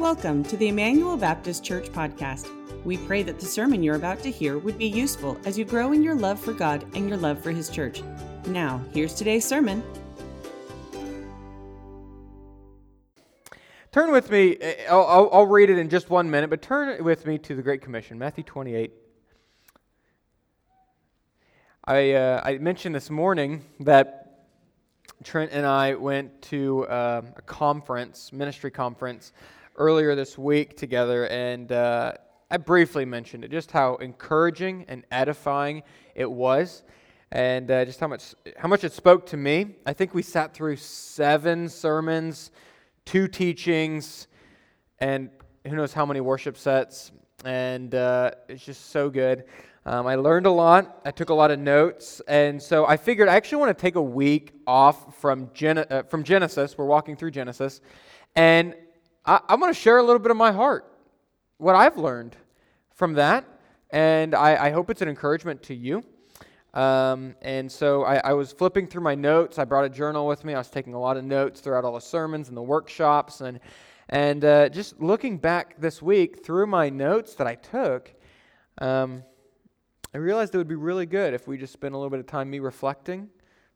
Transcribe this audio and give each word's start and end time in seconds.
Welcome 0.00 0.44
to 0.44 0.56
the 0.56 0.68
Immanuel 0.68 1.18
Baptist 1.18 1.62
Church 1.62 1.90
podcast. 1.90 2.48
We 2.86 2.96
pray 2.96 3.22
that 3.22 3.38
the 3.38 3.44
sermon 3.44 3.82
you're 3.82 3.96
about 3.96 4.20
to 4.22 4.30
hear 4.30 4.56
would 4.56 4.78
be 4.78 4.86
useful 4.86 5.38
as 5.44 5.58
you 5.58 5.66
grow 5.66 5.92
in 5.92 6.02
your 6.02 6.14
love 6.14 6.40
for 6.40 6.54
God 6.54 6.82
and 6.94 7.06
your 7.06 7.18
love 7.18 7.42
for 7.42 7.50
His 7.50 7.68
church. 7.68 8.02
Now, 8.46 8.82
here's 8.94 9.12
today's 9.12 9.44
sermon. 9.44 9.84
Turn 13.92 14.10
with 14.10 14.30
me, 14.30 14.56
eh, 14.62 14.86
I'll, 14.88 15.28
I'll, 15.30 15.46
read 15.46 15.68
it 15.68 15.76
in 15.76 15.90
just 15.90 16.08
one 16.08 16.30
minute, 16.30 16.48
but 16.48 16.62
turn 16.62 17.04
with 17.04 17.26
me 17.26 17.36
to 17.36 17.54
the 17.54 17.62
Great 17.62 17.82
Commission, 17.82 18.18
Matthew 18.18 18.42
28. 18.42 18.94
I, 21.84 22.12
uh, 22.12 22.40
I 22.42 22.56
mentioned 22.56 22.94
this 22.94 23.10
morning 23.10 23.66
that 23.80 24.46
Trent 25.24 25.52
and 25.52 25.66
I 25.66 25.92
went 25.92 26.40
to 26.44 26.86
uh, 26.86 27.20
a 27.36 27.42
conference, 27.42 28.32
ministry 28.32 28.70
conference, 28.70 29.34
earlier 29.80 30.14
this 30.14 30.36
week 30.36 30.76
together, 30.76 31.26
and 31.28 31.72
uh, 31.72 32.12
I 32.50 32.58
briefly 32.58 33.06
mentioned 33.06 33.46
it, 33.46 33.50
just 33.50 33.70
how 33.70 33.96
encouraging 33.96 34.84
and 34.88 35.04
edifying 35.10 35.82
it 36.14 36.30
was, 36.30 36.82
and 37.32 37.70
uh, 37.70 37.86
just 37.86 37.98
how 37.98 38.06
much 38.06 38.34
how 38.58 38.68
much 38.68 38.84
it 38.84 38.92
spoke 38.92 39.24
to 39.26 39.38
me. 39.38 39.76
I 39.86 39.94
think 39.94 40.12
we 40.12 40.20
sat 40.20 40.52
through 40.52 40.76
seven 40.76 41.66
sermons, 41.66 42.50
two 43.06 43.26
teachings, 43.26 44.28
and 44.98 45.30
who 45.66 45.74
knows 45.74 45.94
how 45.94 46.04
many 46.04 46.20
worship 46.20 46.58
sets, 46.58 47.10
and 47.46 47.94
uh, 47.94 48.32
it's 48.50 48.62
just 48.62 48.90
so 48.90 49.08
good. 49.08 49.44
Um, 49.86 50.06
I 50.06 50.16
learned 50.16 50.44
a 50.44 50.50
lot. 50.50 51.00
I 51.06 51.10
took 51.10 51.30
a 51.30 51.34
lot 51.34 51.50
of 51.50 51.58
notes, 51.58 52.20
and 52.28 52.60
so 52.62 52.84
I 52.84 52.98
figured 52.98 53.30
I 53.30 53.36
actually 53.36 53.60
want 53.62 53.78
to 53.78 53.80
take 53.80 53.94
a 53.94 54.02
week 54.02 54.52
off 54.66 55.18
from 55.18 55.48
Gen- 55.54 55.78
uh, 55.78 56.02
from 56.02 56.22
Genesis. 56.22 56.76
We're 56.76 56.84
walking 56.84 57.16
through 57.16 57.30
Genesis, 57.30 57.80
and 58.36 58.74
I, 59.24 59.40
am 59.48 59.60
going 59.60 59.72
to 59.72 59.78
share 59.78 59.98
a 59.98 60.02
little 60.02 60.18
bit 60.18 60.30
of 60.30 60.36
my 60.36 60.50
heart, 60.50 60.90
what 61.58 61.74
I've 61.74 61.98
learned 61.98 62.36
from 62.94 63.14
that, 63.14 63.44
and 63.90 64.34
I, 64.34 64.66
I 64.66 64.70
hope 64.70 64.88
it's 64.88 65.02
an 65.02 65.08
encouragement 65.08 65.62
to 65.64 65.74
you. 65.74 66.02
Um, 66.72 67.34
and 67.42 67.70
so 67.70 68.04
I, 68.04 68.16
I, 68.18 68.32
was 68.32 68.52
flipping 68.52 68.86
through 68.86 69.02
my 69.02 69.16
notes. 69.16 69.58
I 69.58 69.64
brought 69.64 69.84
a 69.84 69.88
journal 69.88 70.26
with 70.26 70.44
me. 70.44 70.54
I 70.54 70.58
was 70.58 70.70
taking 70.70 70.94
a 70.94 71.00
lot 71.00 71.16
of 71.16 71.24
notes 71.24 71.60
throughout 71.60 71.84
all 71.84 71.94
the 71.94 72.00
sermons 72.00 72.48
and 72.48 72.56
the 72.56 72.62
workshops, 72.62 73.40
and 73.40 73.58
and 74.08 74.44
uh, 74.44 74.68
just 74.68 75.00
looking 75.00 75.36
back 75.36 75.80
this 75.80 76.00
week 76.00 76.44
through 76.44 76.66
my 76.66 76.88
notes 76.88 77.34
that 77.34 77.46
I 77.48 77.56
took. 77.56 78.14
Um, 78.78 79.24
I 80.14 80.18
realized 80.18 80.54
it 80.54 80.58
would 80.58 80.68
be 80.68 80.76
really 80.76 81.06
good 81.06 81.34
if 81.34 81.48
we 81.48 81.58
just 81.58 81.72
spent 81.72 81.92
a 81.92 81.96
little 81.96 82.10
bit 82.10 82.20
of 82.20 82.26
time 82.26 82.48
me 82.48 82.60
reflecting 82.60 83.28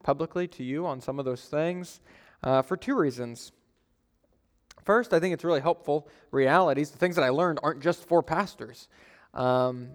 publicly 0.04 0.46
to 0.48 0.62
you 0.62 0.86
on 0.86 1.00
some 1.00 1.18
of 1.18 1.24
those 1.24 1.44
things 1.46 2.00
uh, 2.44 2.62
for 2.62 2.76
two 2.76 2.96
reasons. 2.96 3.52
First, 4.84 5.14
I 5.14 5.20
think 5.20 5.32
it's 5.32 5.44
really 5.44 5.60
helpful 5.60 6.08
realities. 6.30 6.90
The 6.90 6.98
things 6.98 7.16
that 7.16 7.24
I 7.24 7.30
learned 7.30 7.58
aren't 7.62 7.80
just 7.80 8.06
for 8.06 8.22
pastors. 8.22 8.88
Um, 9.32 9.90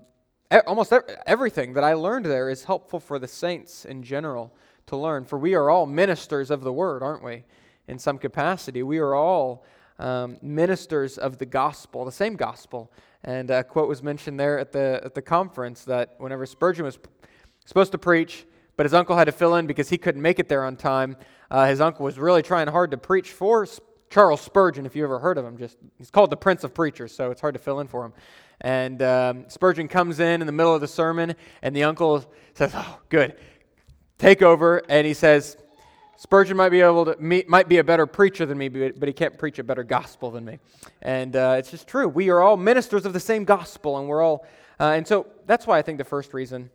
almost 0.65 0.91
everything 1.27 1.73
that 1.73 1.83
I 1.83 1.93
learned 1.93 2.25
there 2.25 2.49
is 2.49 2.63
helpful 2.63 2.99
for 2.99 3.19
the 3.19 3.27
saints 3.27 3.85
in 3.85 4.01
general 4.01 4.51
to 4.87 4.97
learn. 4.97 5.25
For 5.25 5.37
we 5.37 5.53
are 5.53 5.69
all 5.69 5.85
ministers 5.85 6.49
of 6.49 6.61
the 6.61 6.73
word, 6.73 7.03
aren't 7.03 7.23
we? 7.23 7.43
In 7.87 7.99
some 7.99 8.17
capacity, 8.17 8.81
we 8.81 8.97
are 8.97 9.13
all 9.13 9.63
um, 9.99 10.37
ministers 10.41 11.19
of 11.19 11.37
the 11.37 11.45
gospel, 11.45 12.03
the 12.03 12.11
same 12.11 12.35
gospel. 12.35 12.91
And 13.23 13.51
a 13.51 13.63
quote 13.63 13.89
was 13.89 14.01
mentioned 14.01 14.39
there 14.39 14.57
at 14.57 14.71
the, 14.71 15.01
at 15.03 15.13
the 15.13 15.21
conference 15.21 15.83
that 15.85 16.15
whenever 16.17 16.47
Spurgeon 16.47 16.85
was 16.85 16.97
supposed 17.65 17.91
to 17.91 17.99
preach, 17.99 18.47
but 18.75 18.85
his 18.85 18.93
uncle 18.93 19.15
had 19.17 19.25
to 19.25 19.31
fill 19.31 19.55
in 19.55 19.67
because 19.67 19.89
he 19.89 19.97
couldn't 19.99 20.21
make 20.21 20.39
it 20.39 20.49
there 20.49 20.63
on 20.63 20.77
time, 20.77 21.15
uh, 21.51 21.67
his 21.67 21.79
uncle 21.79 22.05
was 22.05 22.17
really 22.17 22.41
trying 22.41 22.67
hard 22.67 22.89
to 22.91 22.97
preach 22.97 23.31
for 23.31 23.67
Charles 24.09 24.41
Spurgeon, 24.41 24.85
if 24.85 24.95
you 24.95 25.03
ever 25.03 25.19
heard 25.19 25.37
of 25.37 25.45
him. 25.45 25.57
Just 25.57 25.77
he's 25.97 26.09
called 26.09 26.29
the 26.29 26.37
Prince 26.37 26.63
of 26.63 26.73
Preachers, 26.73 27.13
so 27.13 27.31
it's 27.31 27.41
hard 27.41 27.53
to 27.53 27.59
fill 27.59 27.79
in 27.79 27.87
for 27.87 28.05
him. 28.05 28.13
And 28.61 29.01
um, 29.01 29.45
Spurgeon 29.49 29.87
comes 29.87 30.19
in 30.19 30.41
in 30.41 30.47
the 30.47 30.53
middle 30.53 30.73
of 30.73 30.81
the 30.81 30.87
sermon, 30.87 31.35
and 31.61 31.75
the 31.75 31.83
uncle 31.83 32.25
says, 32.53 32.71
"Oh, 32.75 32.99
good, 33.09 33.35
take 34.17 34.41
over." 34.41 34.81
And 34.89 35.05
he 35.05 35.13
says, 35.13 35.57
Spurgeon 36.19 36.57
might 36.57 36.67
be 36.67 36.81
able 36.81 37.05
to 37.05 37.15
meet, 37.17 37.47
might 37.47 37.69
be 37.69 37.77
a 37.77 37.83
better 37.83 38.05
preacher 38.05 38.45
than 38.45 38.57
me, 38.57 38.67
but 38.67 39.07
he 39.07 39.13
can't 39.13 39.37
preach 39.37 39.57
a 39.57 39.63
better 39.63 39.85
gospel 39.85 40.31
than 40.31 40.43
me. 40.43 40.59
And 41.01 41.33
uh, 41.33 41.55
it's 41.57 41.71
just 41.71 41.87
true. 41.87 42.09
We 42.09 42.29
are 42.29 42.41
all 42.41 42.57
ministers 42.57 43.05
of 43.05 43.13
the 43.13 43.21
same 43.21 43.45
gospel, 43.45 43.97
and 43.97 44.09
we're 44.09 44.21
all. 44.21 44.45
Uh, 44.81 44.95
and 44.97 45.07
so 45.07 45.27
that's 45.45 45.65
why 45.65 45.77
I 45.77 45.81
think 45.81 45.97
the 45.97 46.03
first 46.03 46.33
reason 46.33 46.69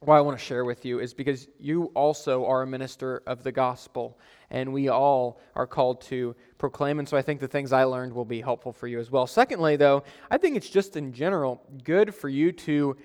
why 0.00 0.16
I 0.16 0.20
want 0.20 0.38
to 0.38 0.44
share 0.44 0.64
with 0.64 0.84
you 0.84 1.00
is 1.00 1.12
because 1.12 1.48
you 1.58 1.84
also 1.94 2.44
are 2.46 2.62
a 2.62 2.66
minister 2.66 3.22
of 3.26 3.42
the 3.42 3.50
gospel, 3.50 4.18
and 4.50 4.72
we 4.72 4.88
all 4.88 5.40
are 5.54 5.66
called 5.66 6.00
to 6.02 6.36
proclaim. 6.56 6.98
And 6.98 7.08
so 7.08 7.16
I 7.16 7.22
think 7.22 7.40
the 7.40 7.48
things 7.48 7.72
I 7.72 7.84
learned 7.84 8.12
will 8.12 8.24
be 8.24 8.40
helpful 8.40 8.72
for 8.72 8.86
you 8.86 9.00
as 9.00 9.10
well. 9.10 9.26
Secondly, 9.26 9.76
though, 9.76 10.04
I 10.30 10.38
think 10.38 10.56
it's 10.56 10.70
just 10.70 10.96
in 10.96 11.12
general 11.12 11.62
good 11.82 12.14
for 12.14 12.28
you 12.28 12.52
to 12.52 12.96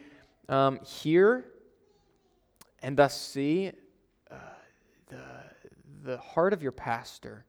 um, 0.49 0.79
hear 0.83 1.45
and 2.83 2.97
thus 2.97 3.19
see 3.19 3.71
the 6.03 6.17
heart 6.17 6.53
of 6.53 6.61
your 6.61 6.71
pastor 6.71 7.45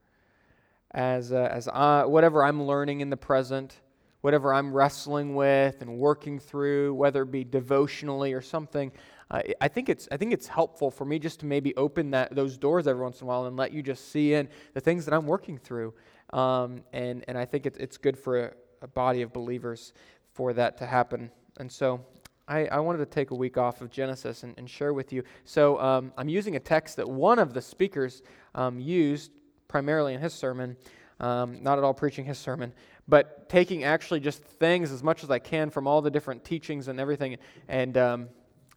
as, 0.93 1.33
uh, 1.33 1.49
as 1.51 1.69
I, 1.69 2.05
whatever 2.05 2.45
I'm 2.45 2.63
learning 2.63 3.01
in 3.01 3.11
the 3.11 3.17
present, 3.17 3.81
whatever 4.25 4.55
I'm 4.55 4.73
wrestling 4.73 5.35
with 5.35 5.83
and 5.83 5.99
working 5.99 6.39
through, 6.39 6.95
whether 6.95 7.25
it 7.25 7.31
be 7.31 7.45
devotionally 7.45 8.33
or 8.33 8.41
something. 8.41 8.91
I 9.31 9.69
think 9.69 9.91
it's 9.91 10.09
I 10.11 10.17
think 10.17 10.33
it's 10.33 10.47
helpful 10.47 10.91
for 10.91 11.05
me 11.05 11.19
just 11.19 11.41
to 11.41 11.47
maybe 11.47 11.77
open 11.77 12.11
that 12.13 12.35
those 12.35 12.57
doors 12.57 12.87
every 12.87 13.03
once 13.03 13.21
in 13.21 13.27
a 13.27 13.29
while 13.29 13.45
and 13.47 13.57
let 13.57 13.73
you 13.73 13.83
just 13.83 14.13
see 14.13 14.33
in 14.33 14.49
the 14.73 14.81
things 14.81 15.05
that 15.05 15.13
I'm 15.13 15.27
working 15.27 15.59
through, 15.59 15.93
um, 16.33 16.85
and 16.93 17.25
and 17.29 17.37
I 17.37 17.45
think 17.45 17.67
it's 17.67 17.77
it's 17.79 17.99
good 17.99 18.17
for 18.17 18.45
a, 18.45 18.53
a 18.83 18.87
body 18.87 19.21
of 19.23 19.33
believers 19.33 19.93
for 20.33 20.55
that 20.55 20.79
to 20.79 20.87
happen. 20.87 21.31
And 21.59 21.71
so 21.71 22.01
I, 22.49 22.67
I, 22.67 22.81
wanted 22.81 22.99
to 22.99 23.07
take 23.07 23.31
a 23.31 23.35
week 23.35 23.59
off 23.59 23.81
of 23.81 23.91
Genesis 23.91 24.43
and, 24.43 24.55
and 24.59 24.69
share 24.69 24.93
with 24.93 25.13
you. 25.13 25.23
So 25.45 25.81
um, 25.81 26.13
I'm 26.17 26.29
using 26.29 26.57
a 26.57 26.61
text 26.61 26.97
that 26.97 27.09
one 27.09 27.39
of 27.39 27.55
the 27.55 27.63
speakers 27.63 28.23
um, 28.55 28.79
used 28.81 29.33
primarily 29.69 30.15
in 30.15 30.21
his 30.21 30.33
sermon, 30.33 30.77
um, 31.21 31.63
not 31.63 31.79
at 31.79 31.85
all 31.85 31.95
preaching 31.95 32.25
his 32.25 32.39
sermon, 32.39 32.73
but 33.09 33.49
taking 33.49 33.85
actually 33.85 34.21
just 34.21 34.43
things 34.43 34.91
as 34.91 35.03
much 35.03 35.23
as 35.23 35.31
I 35.31 35.39
can 35.39 35.71
from 35.71 35.87
all 35.87 36.01
the 36.01 36.11
different 36.11 36.45
teachings 36.45 36.89
and 36.89 36.99
everything 36.99 37.37
and 37.69 37.97
um, 37.99 38.29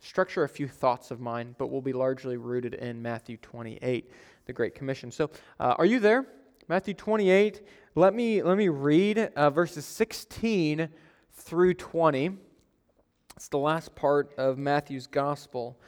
structure 0.01 0.43
a 0.43 0.49
few 0.49 0.67
thoughts 0.67 1.11
of 1.11 1.19
mine, 1.19 1.55
but 1.57 1.67
will 1.67 1.81
be 1.81 1.93
largely 1.93 2.37
rooted 2.37 2.73
in 2.73 3.01
Matthew 3.01 3.37
28, 3.37 4.11
the 4.45 4.53
Great 4.53 4.75
Commission. 4.75 5.11
So 5.11 5.29
uh, 5.59 5.75
are 5.77 5.85
you 5.85 5.99
there? 5.99 6.25
Matthew 6.67 6.93
28. 6.93 7.61
Let 7.95 8.13
me, 8.13 8.43
let 8.43 8.57
me 8.57 8.67
read 8.67 9.17
uh, 9.35 9.49
verses 9.49 9.85
16 9.85 10.89
through 11.33 11.73
20. 11.75 12.31
It's 13.35 13.47
the 13.47 13.57
last 13.57 13.95
part 13.95 14.33
of 14.37 14.57
Matthew's 14.57 15.07
gospel. 15.07 15.79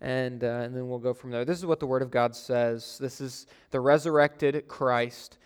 And, 0.00 0.42
uh, 0.42 0.62
and 0.64 0.74
then 0.74 0.88
we'll 0.88 0.98
go 0.98 1.14
from 1.14 1.30
there. 1.30 1.44
This 1.44 1.58
is 1.58 1.66
what 1.66 1.78
the 1.78 1.86
Word 1.86 2.02
of 2.02 2.10
God 2.10 2.34
says. 2.34 2.98
This 2.98 3.20
is 3.20 3.46
the 3.70 3.78
resurrected 3.78 4.66
Christ 4.66 5.38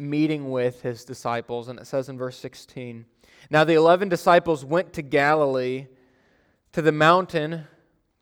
meeting 0.00 0.50
with 0.50 0.82
his 0.82 1.04
disciples. 1.04 1.68
And 1.68 1.78
it 1.78 1.86
says 1.86 2.08
in 2.08 2.18
verse 2.18 2.38
16 2.38 3.04
Now 3.50 3.64
the 3.64 3.74
eleven 3.74 4.08
disciples 4.08 4.64
went 4.64 4.92
to 4.94 5.02
Galilee, 5.02 5.86
to 6.72 6.82
the 6.82 6.92
mountain 6.92 7.66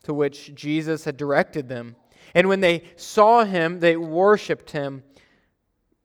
to 0.04 0.14
which 0.14 0.54
Jesus 0.54 1.04
had 1.04 1.16
directed 1.16 1.68
them. 1.68 1.96
And 2.34 2.48
when 2.48 2.60
they 2.60 2.84
saw 2.96 3.44
him, 3.44 3.80
they 3.80 3.96
worshiped 3.96 4.70
him, 4.70 5.02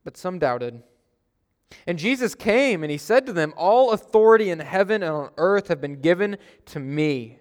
but 0.04 0.18
some 0.18 0.40
doubted. 0.40 0.84
And 1.88 1.98
Jesus 1.98 2.36
came 2.36 2.84
and 2.84 2.92
he 2.92 2.98
said 2.98 3.26
to 3.26 3.34
them, 3.34 3.54
All 3.58 3.92
authority 3.92 4.50
in 4.50 4.60
heaven 4.60 5.04
and 5.04 5.12
on 5.12 5.30
earth 5.38 5.68
have 5.68 5.82
been 5.82 6.02
given 6.02 6.38
to 6.68 6.80
me. 6.80 7.40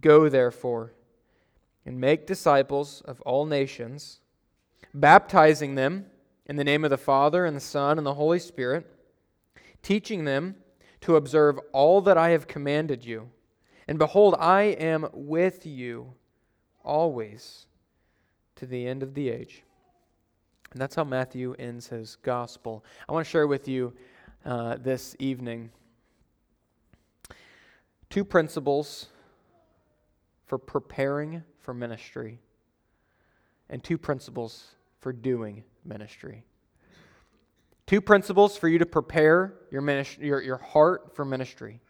Go 0.00 0.28
therefore 0.28 0.94
and 1.84 2.00
make 2.00 2.26
disciples 2.26 3.02
of 3.02 3.20
all 3.22 3.44
nations, 3.44 4.20
baptizing 4.94 5.74
them 5.74 6.06
in 6.46 6.56
the 6.56 6.64
name 6.64 6.84
of 6.84 6.90
the 6.90 6.98
Father 6.98 7.44
and 7.46 7.56
the 7.56 7.60
Son 7.60 7.98
and 7.98 8.06
the 8.06 8.14
Holy 8.14 8.38
Spirit, 8.38 8.86
teaching 9.82 10.24
them 10.24 10.56
to 11.00 11.16
observe 11.16 11.58
all 11.72 12.00
that 12.02 12.16
I 12.16 12.30
have 12.30 12.46
commanded 12.46 13.04
you. 13.04 13.28
And 13.88 13.98
behold, 13.98 14.36
I 14.38 14.62
am 14.62 15.08
with 15.12 15.66
you 15.66 16.14
always 16.84 17.66
to 18.56 18.66
the 18.66 18.86
end 18.86 19.02
of 19.02 19.14
the 19.14 19.28
age. 19.28 19.62
And 20.72 20.80
that's 20.80 20.94
how 20.94 21.04
Matthew 21.04 21.54
ends 21.58 21.88
his 21.88 22.16
gospel. 22.22 22.84
I 23.08 23.12
want 23.12 23.26
to 23.26 23.30
share 23.30 23.46
with 23.46 23.68
you 23.68 23.92
uh, 24.44 24.76
this 24.80 25.14
evening 25.18 25.70
two 28.08 28.24
principles 28.24 29.06
for 30.46 30.58
preparing 30.58 31.42
for 31.60 31.74
ministry 31.74 32.38
and 33.68 33.82
two 33.82 33.98
principles 33.98 34.74
for 35.00 35.12
doing 35.12 35.64
ministry. 35.84 36.44
Two 37.86 38.00
principles 38.00 38.56
for 38.56 38.68
you 38.68 38.78
to 38.78 38.86
prepare 38.86 39.54
your, 39.70 39.82
ministry, 39.82 40.26
your, 40.26 40.40
your 40.40 40.56
heart 40.56 41.14
for 41.14 41.24
ministry, 41.24 41.80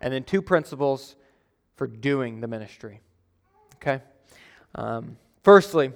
and 0.00 0.12
then 0.12 0.22
two 0.22 0.42
principles 0.42 1.16
for 1.76 1.86
doing 1.86 2.40
the 2.40 2.46
ministry. 2.46 3.00
Okay? 3.76 4.02
Um, 4.74 5.16
firstly, 5.42 5.92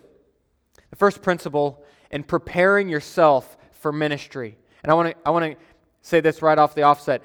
the 0.91 0.97
first 0.97 1.23
principle 1.23 1.85
in 2.11 2.23
preparing 2.23 2.89
yourself 2.89 3.57
for 3.73 3.93
ministry. 3.93 4.57
And 4.83 4.91
I 4.91 4.95
want 4.95 5.11
to 5.11 5.17
I 5.27 5.31
want 5.31 5.53
to 5.53 5.59
say 6.01 6.21
this 6.21 6.43
right 6.43 6.59
off 6.59 6.75
the 6.75 6.83
offset. 6.83 7.23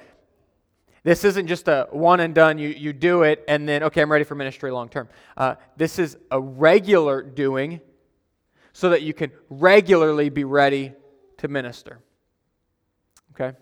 This 1.02 1.24
isn't 1.24 1.46
just 1.46 1.68
a 1.68 1.88
one 1.90 2.20
and 2.20 2.34
done, 2.34 2.58
you, 2.58 2.68
you 2.68 2.92
do 2.92 3.22
it, 3.22 3.42
and 3.48 3.66
then, 3.66 3.82
okay, 3.84 4.02
I'm 4.02 4.12
ready 4.12 4.24
for 4.24 4.34
ministry 4.34 4.70
long 4.70 4.90
term. 4.90 5.08
Uh, 5.36 5.54
this 5.76 5.98
is 5.98 6.18
a 6.30 6.38
regular 6.38 7.22
doing 7.22 7.80
so 8.72 8.90
that 8.90 9.02
you 9.02 9.14
can 9.14 9.30
regularly 9.48 10.28
be 10.28 10.44
ready 10.44 10.92
to 11.38 11.48
minister. 11.48 12.00
Okay? 13.32 13.56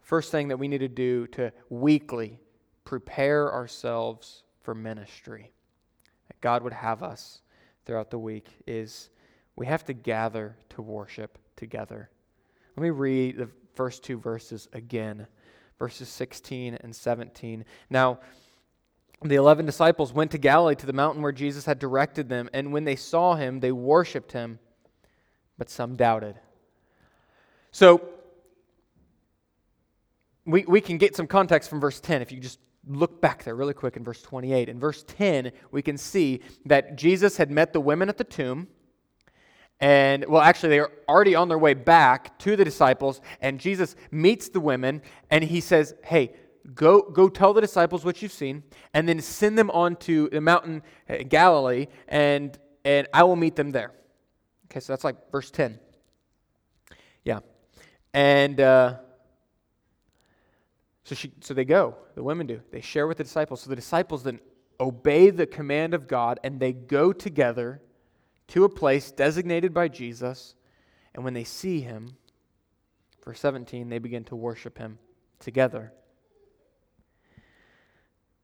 First 0.00 0.30
thing 0.30 0.48
that 0.48 0.58
we 0.58 0.68
need 0.68 0.78
to 0.78 0.88
do 0.88 1.26
to 1.28 1.52
weekly 1.70 2.38
prepare 2.84 3.52
ourselves 3.52 4.42
for 4.60 4.74
ministry, 4.74 5.52
that 6.28 6.40
God 6.40 6.62
would 6.62 6.72
have 6.72 7.02
us 7.02 7.40
throughout 7.86 8.10
the 8.10 8.18
week, 8.18 8.48
is 8.66 9.10
we 9.56 9.66
have 9.66 9.84
to 9.86 9.92
gather 9.92 10.56
to 10.70 10.82
worship 10.82 11.38
together. 11.56 12.10
Let 12.76 12.82
me 12.82 12.90
read 12.90 13.36
the 13.36 13.48
first 13.74 14.02
two 14.02 14.18
verses 14.18 14.68
again 14.72 15.26
verses 15.78 16.08
16 16.08 16.74
and 16.82 16.94
17. 16.94 17.64
Now, 17.90 18.20
the 19.22 19.36
eleven 19.36 19.66
disciples 19.66 20.12
went 20.12 20.30
to 20.32 20.38
Galilee 20.38 20.74
to 20.76 20.86
the 20.86 20.92
mountain 20.92 21.22
where 21.22 21.32
Jesus 21.32 21.64
had 21.64 21.78
directed 21.78 22.28
them, 22.28 22.48
and 22.52 22.72
when 22.72 22.84
they 22.84 22.96
saw 22.96 23.34
him, 23.34 23.60
they 23.60 23.72
worshiped 23.72 24.32
him, 24.32 24.58
but 25.58 25.70
some 25.70 25.96
doubted. 25.96 26.36
So, 27.70 28.08
we, 30.46 30.64
we 30.66 30.80
can 30.80 30.98
get 30.98 31.16
some 31.16 31.26
context 31.26 31.70
from 31.70 31.80
verse 31.80 32.00
10 32.00 32.22
if 32.22 32.30
you 32.30 32.38
just 32.38 32.58
look 32.86 33.20
back 33.20 33.44
there 33.44 33.54
really 33.54 33.74
quick 33.74 33.96
in 33.96 34.04
verse 34.04 34.20
28. 34.22 34.68
In 34.68 34.78
verse 34.78 35.04
10, 35.06 35.52
we 35.70 35.82
can 35.82 35.96
see 35.96 36.40
that 36.66 36.96
Jesus 36.96 37.36
had 37.36 37.50
met 37.50 37.72
the 37.72 37.80
women 37.80 38.08
at 38.08 38.18
the 38.18 38.24
tomb. 38.24 38.68
And, 39.80 40.24
well, 40.26 40.40
actually, 40.40 40.70
they 40.70 40.78
are 40.78 40.92
already 41.08 41.34
on 41.34 41.48
their 41.48 41.58
way 41.58 41.74
back 41.74 42.38
to 42.40 42.56
the 42.56 42.64
disciples, 42.64 43.20
and 43.40 43.58
Jesus 43.58 43.96
meets 44.10 44.48
the 44.48 44.60
women, 44.60 45.02
and 45.30 45.42
he 45.42 45.60
says, 45.60 45.94
Hey, 46.04 46.32
go, 46.72 47.02
go 47.02 47.28
tell 47.28 47.52
the 47.52 47.60
disciples 47.60 48.04
what 48.04 48.22
you've 48.22 48.32
seen, 48.32 48.62
and 48.94 49.08
then 49.08 49.20
send 49.20 49.58
them 49.58 49.70
on 49.70 49.96
to 49.96 50.28
the 50.30 50.40
mountain 50.40 50.82
uh, 51.08 51.16
Galilee, 51.28 51.88
and, 52.08 52.58
and 52.84 53.06
I 53.12 53.24
will 53.24 53.36
meet 53.36 53.56
them 53.56 53.70
there. 53.70 53.92
Okay, 54.66 54.80
so 54.80 54.92
that's 54.92 55.04
like 55.04 55.30
verse 55.30 55.50
10. 55.50 55.78
Yeah. 57.24 57.40
And 58.12 58.60
uh, 58.60 58.96
so, 61.04 61.14
she, 61.14 61.32
so 61.40 61.52
they 61.52 61.64
go, 61.64 61.96
the 62.14 62.22
women 62.22 62.46
do. 62.46 62.60
They 62.70 62.80
share 62.80 63.06
with 63.06 63.18
the 63.18 63.24
disciples. 63.24 63.60
So 63.60 63.70
the 63.70 63.76
disciples 63.76 64.22
then 64.22 64.40
obey 64.80 65.30
the 65.30 65.46
command 65.46 65.94
of 65.94 66.08
God, 66.08 66.40
and 66.42 66.58
they 66.58 66.72
go 66.72 67.12
together 67.12 67.82
to 68.48 68.64
a 68.64 68.68
place 68.68 69.10
designated 69.10 69.72
by 69.72 69.88
Jesus, 69.88 70.54
and 71.14 71.24
when 71.24 71.34
they 71.34 71.44
see 71.44 71.80
him, 71.80 72.16
verse 73.24 73.40
17, 73.40 73.88
they 73.88 73.98
begin 73.98 74.24
to 74.24 74.36
worship 74.36 74.78
him 74.78 74.98
together. 75.38 75.92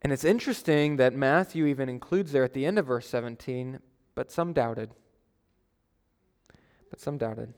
And 0.03 0.13
it's 0.13 0.25
interesting 0.25 0.97
that 0.97 1.15
Matthew 1.15 1.67
even 1.67 1.89
includes 1.89 2.33
there 2.33 2.45
at 2.45 2.55
the 2.55 2.65
end 2.65 2.79
of 2.79 2.87
verse 2.87 3.09
17, 3.09 3.81
but 4.15 4.33
some 4.33 4.53
doubted. 4.53 4.91
But 6.89 7.01
some 7.01 7.19
doubted. 7.19 7.53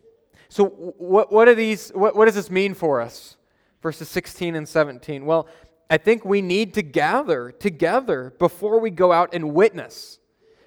So, 0.49 0.67
what, 0.67 1.33
what, 1.33 1.49
are 1.49 1.55
these, 1.55 1.91
what, 1.91 2.17
what 2.17 2.27
does 2.27 2.35
this 2.35 2.51
mean 2.51 2.75
for 2.75 3.01
us? 3.01 3.37
Verses 3.81 4.09
16 4.09 4.55
and 4.57 4.69
17. 4.69 5.25
Well, 5.25 5.49
I 5.89 5.99
think 5.99 6.25
we 6.25 6.43
need 6.43 6.75
to 6.75 6.83
gather 6.83 7.53
together 7.53 8.35
before 8.39 8.81
we 8.81 8.91
go 8.91 9.13
out 9.13 9.35
and 9.35 9.55
witness, 9.55 10.19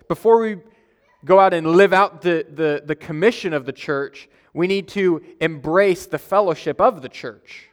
before 0.07 0.39
we 0.39 0.57
go 1.25 1.39
out 1.39 1.53
and 1.53 1.67
live 1.67 1.93
out 1.93 2.21
the, 2.21 2.45
the, 2.53 2.83
the 2.85 2.95
commission 2.95 3.51
of 3.51 3.65
the 3.65 3.73
church, 3.73 4.29
we 4.53 4.67
need 4.67 4.87
to 4.89 5.21
embrace 5.41 6.05
the 6.05 6.19
fellowship 6.19 6.79
of 6.79 7.01
the 7.01 7.09
church. 7.09 7.69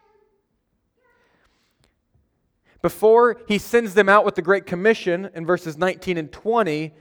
Before 2.82 3.40
he 3.46 3.58
sends 3.58 3.94
them 3.94 4.08
out 4.08 4.24
with 4.24 4.34
the 4.34 4.42
Great 4.42 4.66
Commission 4.66 5.30
in 5.34 5.46
verses 5.46 5.78
19 5.78 6.18
and 6.18 6.30
20, 6.32 6.92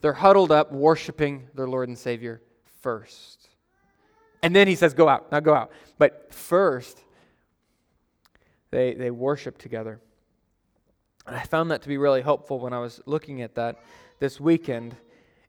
they're 0.00 0.14
huddled 0.14 0.50
up 0.50 0.72
worshiping 0.72 1.48
their 1.54 1.68
Lord 1.68 1.88
and 1.88 1.98
Savior 1.98 2.40
first. 2.80 3.48
And 4.42 4.56
then 4.56 4.68
he 4.68 4.74
says, 4.74 4.94
Go 4.94 5.08
out. 5.08 5.30
Now 5.30 5.40
go 5.40 5.54
out. 5.54 5.70
But 5.98 6.32
first, 6.32 7.04
they, 8.70 8.94
they 8.94 9.10
worship 9.10 9.58
together. 9.58 10.00
And 11.26 11.36
I 11.36 11.42
found 11.42 11.70
that 11.70 11.82
to 11.82 11.88
be 11.88 11.98
really 11.98 12.22
helpful 12.22 12.58
when 12.58 12.72
I 12.72 12.78
was 12.78 13.02
looking 13.04 13.42
at 13.42 13.54
that 13.56 13.78
this 14.18 14.40
weekend. 14.40 14.96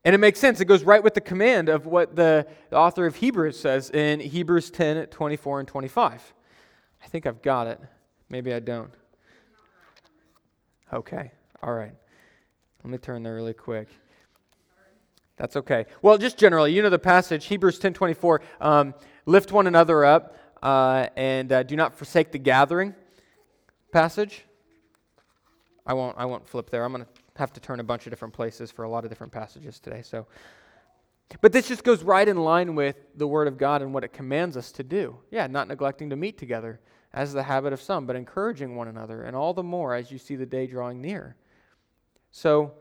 And 0.04 0.14
it 0.14 0.18
makes 0.18 0.38
sense. 0.38 0.60
It 0.60 0.66
goes 0.66 0.82
right 0.82 1.02
with 1.02 1.14
the 1.14 1.20
command 1.20 1.68
of 1.68 1.86
what 1.86 2.16
the, 2.16 2.46
the 2.68 2.76
author 2.76 3.06
of 3.06 3.16
Hebrews 3.16 3.58
says 3.58 3.90
in 3.90 4.20
Hebrews 4.20 4.70
10 4.70 5.06
24 5.06 5.60
and 5.60 5.68
25. 5.68 6.34
I 7.02 7.06
think 7.06 7.26
I've 7.26 7.40
got 7.40 7.66
it. 7.66 7.80
Maybe 8.30 8.54
I 8.54 8.60
don't. 8.60 8.92
Okay. 10.92 11.32
All 11.62 11.74
right. 11.74 11.92
Let 12.82 12.90
me 12.90 12.98
turn 12.98 13.22
there 13.22 13.34
really 13.34 13.52
quick. 13.52 13.88
That's 15.36 15.56
okay. 15.56 15.86
Well, 16.00 16.16
just 16.16 16.38
generally, 16.38 16.72
you 16.72 16.82
know 16.82 16.90
the 16.90 16.98
passage, 16.98 17.46
Hebrews 17.46 17.78
10 17.78 17.92
24. 17.92 18.40
Um, 18.60 18.94
lift 19.26 19.52
one 19.52 19.66
another 19.66 20.04
up 20.04 20.36
uh, 20.62 21.08
and 21.16 21.50
uh, 21.52 21.62
do 21.62 21.76
not 21.76 21.94
forsake 21.94 22.30
the 22.30 22.38
gathering 22.38 22.94
passage. 23.92 24.44
I 25.86 25.94
won't, 25.94 26.16
I 26.18 26.24
won't 26.24 26.46
flip 26.46 26.70
there. 26.70 26.84
I'm 26.84 26.92
going 26.92 27.04
to 27.04 27.10
have 27.36 27.52
to 27.54 27.60
turn 27.60 27.80
a 27.80 27.84
bunch 27.84 28.06
of 28.06 28.10
different 28.10 28.34
places 28.34 28.70
for 28.70 28.84
a 28.84 28.88
lot 28.88 29.04
of 29.04 29.10
different 29.10 29.32
passages 29.32 29.80
today. 29.80 30.02
So, 30.02 30.26
but 31.40 31.52
this 31.52 31.68
just 31.68 31.84
goes 31.84 32.02
right 32.02 32.28
in 32.28 32.36
line 32.36 32.74
with 32.74 32.96
the 33.16 33.26
Word 33.26 33.48
of 33.48 33.56
God 33.56 33.82
and 33.82 33.94
what 33.94 34.04
it 34.04 34.12
commands 34.12 34.56
us 34.56 34.72
to 34.72 34.82
do. 34.82 35.18
Yeah, 35.30 35.46
not 35.46 35.68
neglecting 35.68 36.10
to 36.10 36.16
meet 36.16 36.38
together, 36.38 36.80
as 37.12 37.32
the 37.32 37.42
habit 37.42 37.72
of 37.72 37.80
some, 37.80 38.06
but 38.06 38.16
encouraging 38.16 38.76
one 38.76 38.88
another, 38.88 39.22
and 39.22 39.34
all 39.34 39.52
the 39.52 39.62
more 39.62 39.94
as 39.94 40.10
you 40.10 40.18
see 40.18 40.36
the 40.36 40.46
day 40.46 40.66
drawing 40.66 41.00
near. 41.00 41.36
So, 42.30 42.72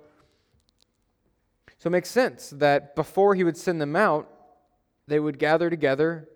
so 1.78 1.88
it 1.88 1.92
makes 1.92 2.10
sense 2.10 2.52
that 2.52 2.96
before 2.96 3.34
he 3.34 3.44
would 3.44 3.58
send 3.58 3.82
them 3.82 3.96
out, 3.96 4.30
they 5.08 5.20
would 5.20 5.40
gather 5.40 5.70
together, 5.70 6.30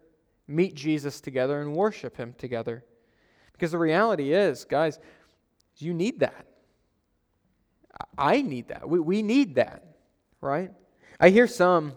meet 0.48 0.74
Jesus 0.74 1.22
together, 1.22 1.62
and 1.62 1.75
worship 1.75 2.18
him 2.18 2.34
together. 2.38 2.84
Because 3.51 3.72
the 3.72 3.78
reality 3.78 4.34
is, 4.34 4.66
guys, 4.66 5.00
you 5.78 5.94
need 5.94 6.19
that. 6.22 6.48
I 8.18 8.42
need 8.42 8.69
that. 8.69 8.90
We, 8.90 9.00
we 9.00 9.22
need 9.22 9.56
that, 9.56 9.84
right? 10.42 10.72
I 11.19 11.30
hear 11.30 11.45
some 11.45 11.94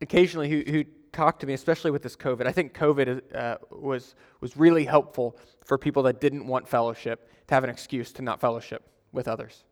occasionally 0.00 0.50
who, 0.50 0.70
who 0.70 0.84
talk 1.16 1.38
to 1.40 1.46
me, 1.46 1.54
especially 1.54 1.90
with 1.90 2.02
this 2.02 2.14
COVID. 2.14 2.46
I 2.46 2.52
think 2.52 2.74
COVID 2.74 3.34
uh, 3.34 3.56
was, 3.70 4.14
was 4.40 4.56
really 4.56 4.84
helpful 4.84 5.36
for 5.64 5.78
people 5.78 6.02
that 6.04 6.20
didn't 6.20 6.46
want 6.46 6.68
fellowship 6.68 7.30
to 7.48 7.54
have 7.54 7.64
an 7.64 7.70
excuse 7.70 8.12
to 8.12 8.22
not 8.22 8.40
fellowship 8.40 8.82
with 9.12 9.26
others, 9.26 9.64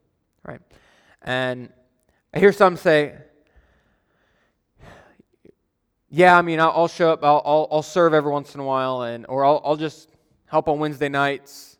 right? 0.42 0.60
And 1.22 1.70
I 2.32 2.38
hear 2.38 2.52
some 2.52 2.76
say, 2.76 3.14
yeah, 6.08 6.38
I 6.38 6.42
mean, 6.42 6.60
I'll, 6.60 6.70
I'll 6.70 6.88
show 6.88 7.10
up, 7.10 7.24
I'll, 7.24 7.42
I'll, 7.44 7.68
I'll, 7.70 7.82
serve 7.82 8.14
every 8.14 8.30
once 8.30 8.54
in 8.54 8.60
a 8.60 8.64
while, 8.64 9.02
and, 9.02 9.26
or 9.28 9.44
I'll, 9.44 9.60
I'll 9.64 9.76
just 9.76 10.08
help 10.46 10.68
on 10.68 10.78
Wednesday 10.78 11.08
nights, 11.08 11.76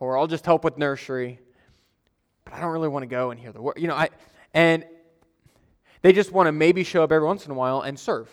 or 0.00 0.18
I'll 0.18 0.26
just 0.26 0.44
help 0.44 0.64
with 0.64 0.76
nursery, 0.76 1.38
but 2.44 2.54
I 2.54 2.60
don't 2.60 2.72
really 2.72 2.88
want 2.88 3.04
to 3.04 3.08
go 3.08 3.30
and 3.30 3.38
hear 3.38 3.52
the 3.52 3.62
word. 3.62 3.74
You 3.78 3.88
know, 3.88 3.94
I 3.94 4.10
and 4.54 4.84
they 6.02 6.12
just 6.12 6.32
want 6.32 6.48
to 6.48 6.52
maybe 6.52 6.84
show 6.84 7.02
up 7.02 7.12
every 7.12 7.26
once 7.26 7.46
in 7.46 7.52
a 7.52 7.54
while 7.54 7.82
and 7.82 7.98
serve, 7.98 8.28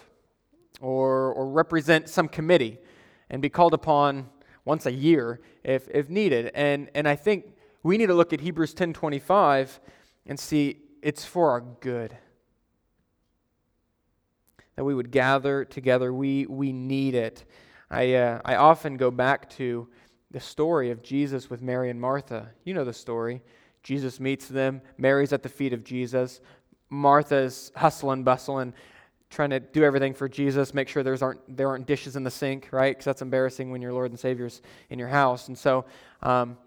or 0.82 1.34
or 1.34 1.48
represent 1.50 2.10
some 2.10 2.28
committee, 2.28 2.78
and 3.30 3.42
be 3.42 3.50
called 3.50 3.74
upon 3.74 4.30
once 4.66 4.86
a 4.86 4.92
year 4.92 5.40
if 5.64 5.88
if 5.90 6.10
needed. 6.10 6.52
And 6.54 6.90
and 6.96 7.08
I 7.08 7.16
think 7.16 7.56
we 7.84 7.98
need 7.98 8.08
to 8.08 8.14
look 8.14 8.34
at 8.34 8.42
Hebrews 8.42 8.74
ten 8.74 8.94
twenty 8.94 9.20
five 9.20 9.80
and 10.26 10.40
see 10.40 10.82
it's 11.02 11.24
for 11.24 11.52
our 11.52 11.62
good 11.62 12.18
that 14.76 14.84
we 14.84 14.94
would 14.94 15.12
gather 15.12 15.66
together. 15.66 16.14
We 16.14 16.46
we 16.48 16.72
need 16.74 17.16
it. 17.16 17.46
I 17.90 18.14
uh, 18.16 18.42
I 18.44 18.56
often 18.56 18.98
go 18.98 19.12
back 19.12 19.50
to 19.52 19.88
the 20.32 20.40
story 20.40 20.92
of 20.92 21.02
Jesus 21.02 21.50
with 21.50 21.62
Mary 21.62 21.90
and 21.90 22.00
Martha. 22.00 22.50
You 22.64 22.74
know 22.74 22.84
the 22.84 22.94
story. 22.94 23.42
Jesus 23.84 24.20
meets 24.20 24.48
them, 24.48 24.82
Mary's 24.98 25.32
at 25.32 25.44
the 25.44 25.50
feet 25.50 25.72
of 25.72 25.84
Jesus. 25.84 26.42
Martha's 26.90 27.72
hustling, 27.76 28.24
bustling, 28.24 28.74
trying 29.36 29.52
to 29.52 29.60
do 29.60 29.84
everything 29.84 30.14
for 30.14 30.28
Jesus, 30.28 30.74
make 30.74 30.88
sure 30.88 31.04
there's 31.04 31.22
aren't, 31.22 31.42
there 31.56 31.68
aren't 31.68 31.86
dishes 31.86 32.16
in 32.16 32.24
the 32.24 32.32
sink, 32.32 32.70
right? 32.72 32.96
Because 32.96 33.06
that's 33.06 33.22
embarrassing 33.22 33.70
when 33.70 33.82
your 33.82 33.94
Lord 33.94 34.12
and 34.12 34.20
Savior's 34.20 34.62
in 34.90 34.98
your 34.98 35.10
house. 35.10 35.48
And 35.48 35.58
so, 35.58 35.86
um, 36.24 36.58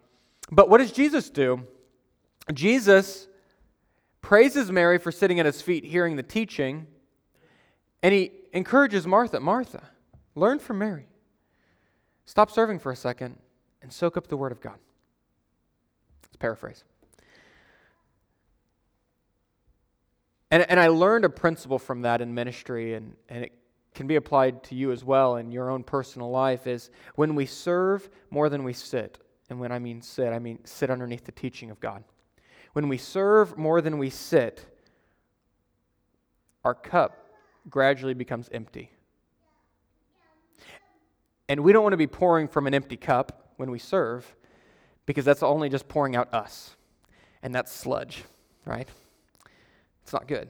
but 0.52 0.68
what 0.68 0.78
does 0.78 0.92
Jesus 0.92 1.30
do? 1.30 1.66
Jesus 2.52 3.26
praises 4.20 4.70
Mary 4.70 4.98
for 4.98 5.10
sitting 5.10 5.40
at 5.40 5.46
his 5.46 5.62
feet, 5.62 5.84
hearing 5.84 6.16
the 6.16 6.22
teaching, 6.22 6.86
and 8.02 8.14
he 8.14 8.32
encourages 8.52 9.06
Martha 9.06 9.40
Martha, 9.40 9.90
learn 10.34 10.58
from 10.58 10.78
Mary. 10.78 11.08
Stop 12.26 12.50
serving 12.50 12.78
for 12.78 12.92
a 12.92 12.96
second 12.96 13.38
and 13.82 13.92
soak 13.92 14.16
up 14.16 14.28
the 14.28 14.36
Word 14.36 14.52
of 14.52 14.60
God. 14.60 14.78
Let's 16.22 16.36
paraphrase. 16.36 16.84
And, 20.50 20.68
and 20.70 20.80
I 20.80 20.88
learned 20.88 21.24
a 21.24 21.30
principle 21.30 21.78
from 21.78 22.02
that 22.02 22.20
in 22.20 22.34
ministry, 22.34 22.94
and, 22.94 23.14
and 23.28 23.44
it 23.44 23.52
can 23.94 24.06
be 24.06 24.16
applied 24.16 24.62
to 24.64 24.74
you 24.74 24.92
as 24.92 25.04
well 25.04 25.36
in 25.36 25.50
your 25.50 25.70
own 25.70 25.82
personal 25.82 26.30
life 26.30 26.66
is 26.66 26.90
when 27.16 27.34
we 27.34 27.46
serve 27.46 28.08
more 28.30 28.48
than 28.48 28.64
we 28.64 28.72
sit. 28.72 29.18
And 29.50 29.58
when 29.58 29.72
I 29.72 29.78
mean 29.78 30.02
sit, 30.02 30.32
I 30.32 30.38
mean 30.38 30.60
sit 30.64 30.90
underneath 30.90 31.24
the 31.24 31.32
teaching 31.32 31.70
of 31.70 31.80
God. 31.80 32.04
When 32.74 32.88
we 32.88 32.98
serve 32.98 33.56
more 33.58 33.80
than 33.80 33.98
we 33.98 34.10
sit, 34.10 34.64
our 36.64 36.74
cup 36.74 37.26
gradually 37.68 38.14
becomes 38.14 38.48
empty. 38.52 38.92
And 41.48 41.60
we 41.60 41.72
don't 41.72 41.82
want 41.82 41.94
to 41.94 41.98
be 41.98 42.06
pouring 42.06 42.46
from 42.46 42.66
an 42.66 42.74
empty 42.74 42.96
cup 42.96 43.52
when 43.56 43.70
we 43.70 43.78
serve 43.78 44.36
because 45.06 45.24
that's 45.24 45.42
only 45.42 45.68
just 45.70 45.88
pouring 45.88 46.14
out 46.14 46.32
us. 46.32 46.76
And 47.42 47.54
that's 47.54 47.72
sludge, 47.72 48.24
right? 48.66 48.88
It's 50.08 50.14
not 50.14 50.26
good. 50.26 50.48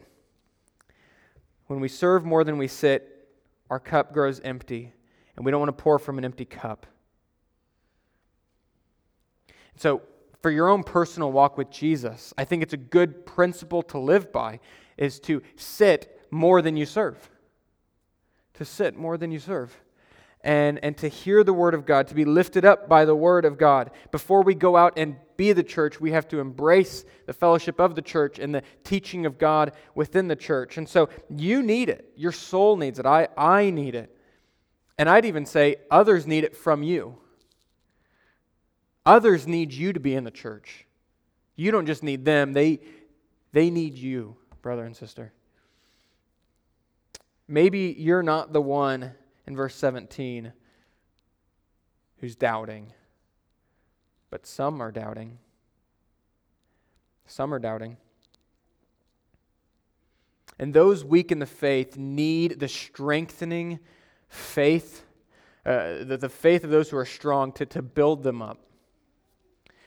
When 1.67 1.81
we 1.81 1.89
serve 1.89 2.25
more 2.25 2.45
than 2.45 2.59
we 2.59 2.69
sit, 2.69 3.29
our 3.69 3.81
cup 3.81 4.13
grows 4.13 4.39
empty, 4.39 4.93
and 5.35 5.45
we 5.45 5.51
don't 5.51 5.59
want 5.59 5.77
to 5.77 5.83
pour 5.83 5.99
from 5.99 6.17
an 6.17 6.25
empty 6.25 6.45
cup. 6.45 6.87
So, 9.75 10.03
for 10.43 10.53
your 10.53 10.69
own 10.69 10.85
personal 10.85 11.33
walk 11.33 11.59
with 11.59 11.73
Jesus, 11.73 12.33
I 12.39 12.45
think 12.45 12.63
it's 12.63 12.73
a 12.73 12.77
good 12.77 13.27
principle 13.27 13.83
to 13.83 13.99
live 13.99 14.31
by 14.31 14.61
is 14.97 15.19
to 15.23 15.43
sit 15.57 16.21
more 16.31 16.63
than 16.63 16.77
you 16.77 16.87
serve. 16.87 17.29
To 18.55 18.65
sit 18.65 18.97
more 18.97 19.19
than 19.19 19.33
you 19.33 19.41
serve 19.41 19.77
and, 20.45 20.79
and 20.85 20.97
to 20.99 21.09
hear 21.09 21.43
the 21.43 21.53
Word 21.53 21.75
of 21.75 21.85
God, 21.85 22.07
to 22.07 22.15
be 22.15 22.25
lifted 22.25 22.65
up 22.65 22.89
by 22.89 23.05
the 23.05 23.17
Word 23.17 23.45
of 23.45 23.59
God. 23.59 23.91
Before 24.13 24.45
we 24.45 24.55
go 24.55 24.77
out 24.77 24.93
and 24.97 25.17
be 25.39 25.53
the 25.53 25.63
church, 25.63 26.01
we 26.01 26.11
have 26.11 26.29
to 26.29 26.41
embrace 26.41 27.05
the 27.25 27.33
fellowship 27.33 27.79
of 27.79 27.95
the 27.95 28.03
church 28.03 28.39
and 28.41 28.53
the 28.55 28.63
teaching 28.83 29.25
of 29.25 29.39
God 29.39 29.73
within 29.95 30.29
the 30.29 30.37
church. 30.37 30.77
And 30.77 30.87
so 30.87 31.09
you 31.31 31.63
need 31.63 31.89
it. 31.89 32.13
Your 32.17 32.33
soul 32.33 32.77
needs 32.77 32.99
it. 32.99 33.07
I, 33.07 33.29
I 33.39 33.71
need 33.71 33.95
it. 33.95 34.15
And 34.99 35.09
I'd 35.09 35.25
even 35.25 35.47
say 35.47 35.77
others 35.91 36.27
need 36.27 36.43
it 36.43 36.57
from 36.57 36.83
you. 36.83 37.17
Others 39.07 39.47
need 39.47 39.73
you 39.73 39.93
to 39.93 40.01
be 40.01 40.15
in 40.15 40.25
the 40.25 40.31
church. 40.33 40.87
You 41.55 41.71
don't 41.71 41.87
just 41.87 42.03
need 42.03 42.25
them, 42.25 42.53
they, 42.53 42.81
they 43.53 43.71
need 43.71 43.97
you, 43.97 44.37
brother 44.61 44.85
and 44.85 44.97
sister. 44.97 45.33
Maybe 47.47 47.95
you're 47.97 48.25
not 48.25 48.53
the 48.53 48.61
one 48.61 49.13
in 49.47 49.57
verse 49.57 49.75
17 49.77 50.53
who's 52.19 52.35
doubting. 52.35 52.93
But 54.31 54.47
some 54.47 54.81
are 54.83 54.93
doubting. 54.93 55.39
Some 57.27 57.53
are 57.53 57.59
doubting. 57.59 57.97
And 60.59 60.75
those 60.75 61.05
weak 61.05 61.31
in 61.31 61.39
the 61.39 61.47
faith 61.47 61.97
need 61.97 62.59
the 62.59 62.69
strengthening 62.69 63.79
faith, 64.29 65.05
uh, 65.65 66.05
the, 66.05 66.19
the 66.21 66.29
faith 66.29 66.65
of 66.65 66.71
those 66.71 66.91
who 66.91 66.97
are 66.97 67.05
strong 67.05 67.53
to, 67.53 67.67
to 67.67 67.83
build 67.83 68.23
them 68.23 68.43
up. 68.43 68.59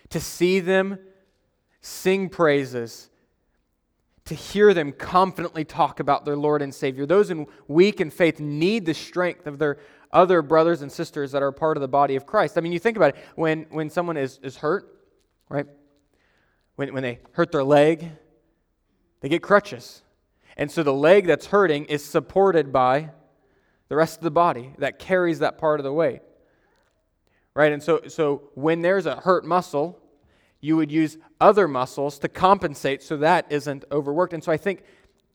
To 0.10 0.20
see 0.20 0.60
them 0.60 1.00
sing 1.82 2.30
praises, 2.30 3.10
to 4.26 4.36
hear 4.36 4.74
them 4.74 4.92
confidently 4.92 5.66
talk 5.66 6.00
about 6.00 6.26
their 6.26 6.36
Lord 6.36 6.62
and 6.62 6.74
Savior. 6.74 7.06
Those 7.06 7.32
in 7.32 7.48
weak 7.68 8.00
in 8.00 8.10
faith 8.10 8.40
need 8.40 8.86
the 8.86 8.94
strength 8.94 9.48
of 9.48 9.58
their 9.58 9.78
other 10.14 10.42
brothers 10.42 10.82
and 10.82 10.92
sisters 10.92 11.32
that 11.32 11.42
are 11.42 11.52
part 11.52 11.78
of 11.78 11.82
the 11.82 11.88
body 11.88 12.16
of 12.16 12.26
Christ. 12.26 12.58
I 12.58 12.62
mean, 12.62 12.72
you 12.72 12.80
think 12.80 12.98
about 12.98 13.16
it 13.16 13.24
when, 13.36 13.66
when 13.70 13.90
someone 13.90 14.18
is, 14.18 14.40
is 14.44 14.58
hurt, 14.58 14.88
right? 15.50 15.68
When, 16.76 16.94
when 16.94 17.04
they 17.04 17.20
hurt 17.34 17.52
their 17.52 17.64
leg, 17.64 18.10
they 19.22 19.30
get 19.30 19.42
crutches. 19.42 20.02
And 20.58 20.70
so 20.70 20.84
the 20.84 20.94
leg 20.94 21.28
that's 21.28 21.48
hurting 21.48 21.86
is 21.86 22.04
supported 22.04 22.72
by 22.72 23.12
the 23.88 23.96
rest 23.96 24.18
of 24.18 24.24
the 24.24 24.32
body 24.32 24.74
that 24.78 25.00
carries 25.00 25.40
that 25.40 25.58
part 25.58 25.80
of 25.80 25.84
the 25.84 25.94
weight. 25.94 26.22
Right? 27.54 27.72
And 27.72 27.84
so, 27.84 28.02
so 28.08 28.50
when 28.56 28.82
there's 28.82 29.06
a 29.06 29.18
hurt 29.18 29.46
muscle, 29.46 30.00
you 30.62 30.78
would 30.78 30.92
use 30.92 31.18
other 31.40 31.68
muscles 31.68 32.20
to 32.20 32.30
compensate 32.30 33.02
so 33.02 33.18
that 33.18 33.52
isn't 33.52 33.84
overworked. 33.92 34.34
And 34.34 34.44
so 34.44 34.52
I 34.52 34.58
think, 34.58 34.84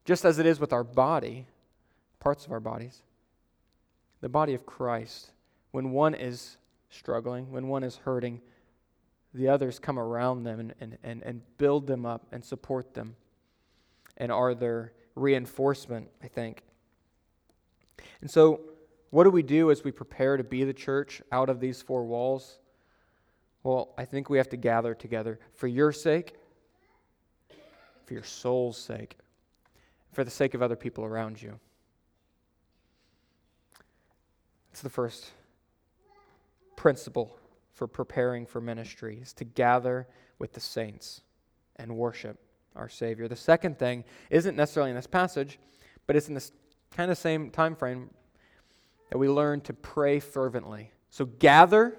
just 0.05 0.25
as 0.25 0.39
it 0.39 0.47
is 0.47 0.61
with 0.61 0.73
our 0.73 0.85
body, 0.85 1.47
parts 2.21 2.47
of 2.47 2.53
our 2.53 2.61
bodies, 2.61 3.03
the 4.21 4.29
body 4.29 4.55
of 4.55 4.67
Christ, 4.67 5.33
when 5.71 5.91
one 5.91 6.15
is 6.15 6.57
struggling, 6.91 7.51
when 7.51 7.69
one 7.69 7.85
is 7.85 7.97
hurting, 7.97 8.41
the 9.35 9.49
others 9.49 9.79
come 9.79 9.99
around 9.99 10.45
them 10.45 10.73
and, 10.81 10.99
and, 11.03 11.23
and, 11.23 11.43
build 11.59 11.87
them 11.87 12.07
up 12.07 12.27
and 12.33 12.43
support 12.43 12.95
them 12.95 13.17
and 14.17 14.33
are 14.33 14.55
their 14.55 14.93
reinforcement, 15.15 16.09
I 16.23 16.29
think. 16.29 16.63
And 18.23 18.31
so, 18.31 18.61
what 19.11 19.25
do 19.25 19.31
we 19.31 19.43
do 19.43 19.71
as 19.71 19.85
we 19.85 19.93
prepare 19.93 20.37
to 20.37 20.45
be 20.45 20.65
the 20.65 20.73
church 20.73 21.21
out 21.31 21.51
of 21.51 21.61
these 21.61 21.83
four 21.83 22.05
walls? 22.05 22.59
Well, 23.63 23.95
I 23.99 24.05
think 24.05 24.31
we 24.31 24.39
have 24.39 24.49
to 24.51 24.57
gather 24.57 24.95
together 24.95 25.39
for 25.55 25.67
your 25.67 25.93
sake, 25.93 26.35
for 28.05 28.15
your 28.15 28.25
soul's 28.25 28.79
sake, 28.79 29.17
for 30.13 30.25
the 30.25 30.31
sake 30.31 30.55
of 30.55 30.63
other 30.63 30.77
people 30.77 31.05
around 31.05 31.41
you. 31.41 31.59
That's 34.77 34.83
the 34.83 34.91
first 34.91 35.31
principle 36.77 37.35
for 37.73 37.87
preparing 37.87 38.45
for 38.45 38.61
ministry 38.61 39.21
is 39.23 39.33
to 39.33 39.45
gather 39.45 40.07
with 40.39 40.53
the 40.53 40.61
saints 40.61 41.23
and 41.77 41.97
worship 41.97 42.39
our 42.75 42.91
Savior. 42.91 43.27
The 43.27 43.37
second 43.37 43.79
thing 43.79 44.05
isn't 44.29 44.55
necessarily 44.55 44.91
in 44.91 44.97
this 44.97 45.07
passage, 45.07 45.59
but 46.07 46.15
it's 46.15 46.29
in 46.29 46.35
this 46.35 46.53
kind 46.91 47.11
of 47.11 47.17
same 47.17 47.49
time 47.49 47.75
frame 47.75 48.11
that 49.09 49.17
we 49.17 49.31
learn 49.31 49.63
to 49.63 49.73
pray 49.73 50.21
fervently. 50.21 50.93
So 51.09 51.25
gather 51.25 51.97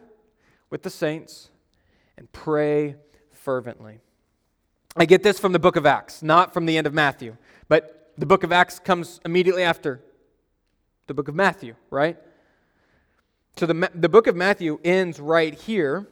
with 0.70 0.84
the 0.84 0.92
saints 0.92 1.50
and 2.16 2.32
pray 2.32 2.96
fervently. 3.32 4.02
I 4.96 5.06
get 5.06 5.24
this 5.24 5.40
from 5.40 5.52
the 5.52 5.58
book 5.58 5.78
of 5.78 5.88
Acts, 5.88 6.22
not 6.22 6.54
from 6.54 6.68
the 6.68 6.78
end 6.78 6.86
of 6.86 6.94
Matthew, 6.94 7.38
but 7.70 8.14
the 8.20 8.28
book 8.28 8.44
of 8.44 8.52
Acts 8.52 8.78
comes 8.78 9.20
immediately 9.26 9.64
after 9.64 10.00
the 11.08 11.16
book 11.16 11.28
of 11.28 11.34
Matthew, 11.34 11.74
right? 11.90 12.20
So 13.58 13.66
the, 13.66 13.90
the 13.96 14.08
book 14.08 14.28
of 14.28 14.36
Matthew 14.36 14.80
ends 14.84 15.20
right 15.20 15.52
here, 15.52 16.06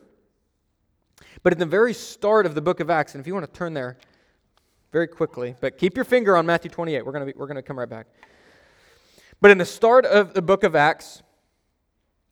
but 1.44 1.54
at 1.54 1.60
the 1.60 1.66
very 1.68 1.94
start 1.94 2.48
of 2.48 2.56
the 2.56 2.62
book 2.62 2.80
of 2.80 2.90
Acts, 2.90 3.14
and 3.14 3.22
if 3.22 3.28
you 3.28 3.36
want 3.36 3.46
to 3.46 3.56
turn 3.56 3.75
there 3.75 3.98
very 4.92 5.08
quickly, 5.08 5.56
but 5.62 5.78
keep 5.78 5.96
your 5.96 6.06
finger 6.06 6.36
on 6.36 6.48
Matthew 6.48 6.72
28, 6.72 7.06
we're 7.06 7.12
going 7.12 7.32
to, 7.32 7.38
we're 7.38 7.46
going 7.46 7.56
to 7.56 7.62
come 7.62 7.78
right 7.78 7.88
back. 7.88 8.08
But 9.42 9.52
in 9.52 9.60
the 9.60 9.66
start 9.66 10.08
of 10.08 10.34
the 10.34 10.42
book 10.42 10.64
of 10.64 10.75
Acts, 10.75 11.22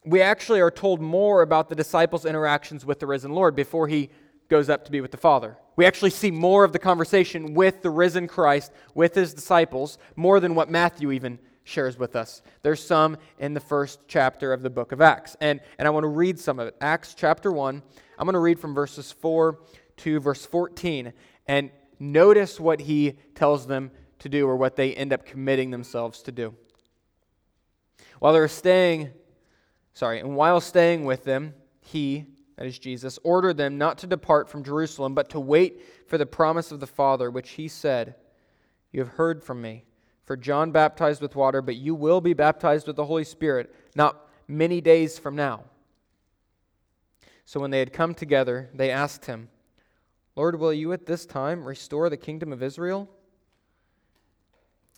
we 0.03 0.19
actually 0.19 0.61
are 0.61 0.71
told 0.71 0.99
more 0.99 1.43
about 1.43 1.69
the 1.69 1.75
disciples' 1.75 2.25
interactions 2.25 2.83
with 2.83 2.99
the 2.99 3.05
risen 3.05 3.33
Lord 3.33 3.55
before 3.55 3.87
he 3.87 4.09
goes 4.49 4.67
up 4.67 4.83
to 4.85 4.91
be 4.91 4.99
with 4.99 5.11
the 5.11 5.17
Father. 5.17 5.57
We 5.75 5.85
actually 5.85 6.09
see 6.09 6.31
more 6.31 6.63
of 6.63 6.73
the 6.73 6.79
conversation 6.79 7.53
with 7.53 7.83
the 7.83 7.91
risen 7.91 8.27
Christ, 8.27 8.71
with 8.95 9.13
his 9.13 9.35
disciples, 9.35 9.99
more 10.15 10.39
than 10.39 10.55
what 10.55 10.71
Matthew 10.71 11.11
even 11.11 11.37
shares 11.63 11.97
with 11.97 12.15
us. 12.15 12.41
There's 12.61 12.85
some 12.85 13.17
in 13.39 13.53
the 13.53 13.59
first 13.59 13.99
chapter 14.07 14.53
of 14.53 14.61
the 14.61 14.69
book 14.69 14.91
of 14.91 15.01
Acts. 15.01 15.35
And, 15.41 15.59
and 15.77 15.87
I 15.87 15.91
want 15.91 16.03
to 16.03 16.09
read 16.09 16.39
some 16.39 16.59
of 16.59 16.67
it. 16.67 16.75
Acts 16.81 17.13
chapter 17.13 17.51
1, 17.51 17.81
I'm 18.17 18.25
going 18.25 18.33
to 18.33 18.39
read 18.39 18.59
from 18.59 18.73
verses 18.73 19.11
4 19.11 19.59
to 19.97 20.19
verse 20.19 20.45
14. 20.45 21.13
And 21.47 21.71
notice 21.99 22.59
what 22.59 22.81
he 22.81 23.13
tells 23.35 23.67
them 23.67 23.91
to 24.19 24.29
do 24.29 24.47
or 24.47 24.55
what 24.55 24.75
they 24.75 24.93
end 24.93 25.13
up 25.13 25.25
committing 25.25 25.71
themselves 25.71 26.21
to 26.23 26.31
do. 26.31 26.55
While 28.19 28.33
they're 28.33 28.47
staying 28.47 29.11
sorry, 29.93 30.19
and 30.19 30.35
while 30.35 30.59
staying 30.59 31.05
with 31.05 31.23
them, 31.23 31.53
he, 31.79 32.25
that 32.57 32.65
is 32.65 32.79
Jesus, 32.79 33.19
ordered 33.23 33.57
them 33.57 33.77
not 33.77 33.97
to 33.99 34.07
depart 34.07 34.49
from 34.49 34.63
Jerusalem, 34.63 35.13
but 35.13 35.29
to 35.29 35.39
wait 35.39 35.81
for 36.07 36.17
the 36.17 36.25
promise 36.25 36.71
of 36.71 36.79
the 36.79 36.87
Father, 36.87 37.31
which 37.31 37.51
he 37.51 37.67
said, 37.67 38.15
You 38.91 39.01
have 39.01 39.13
heard 39.13 39.43
from 39.43 39.61
me. 39.61 39.85
For 40.23 40.37
John 40.37 40.71
baptized 40.71 41.21
with 41.21 41.35
water, 41.35 41.61
but 41.61 41.75
you 41.75 41.95
will 41.95 42.21
be 42.21 42.33
baptized 42.33 42.87
with 42.87 42.95
the 42.95 43.05
Holy 43.05 43.23
Spirit 43.23 43.73
not 43.95 44.29
many 44.47 44.81
days 44.81 45.19
from 45.19 45.35
now. 45.35 45.65
So 47.45 47.59
when 47.59 47.71
they 47.71 47.79
had 47.79 47.93
come 47.93 48.13
together, 48.13 48.69
they 48.73 48.89
asked 48.89 49.25
him, 49.25 49.49
Lord, 50.35 50.59
will 50.59 50.73
you 50.73 50.93
at 50.93 51.05
this 51.05 51.25
time 51.25 51.65
restore 51.65 52.09
the 52.09 52.17
kingdom 52.17 52.53
of 52.53 52.63
Israel? 52.63 53.09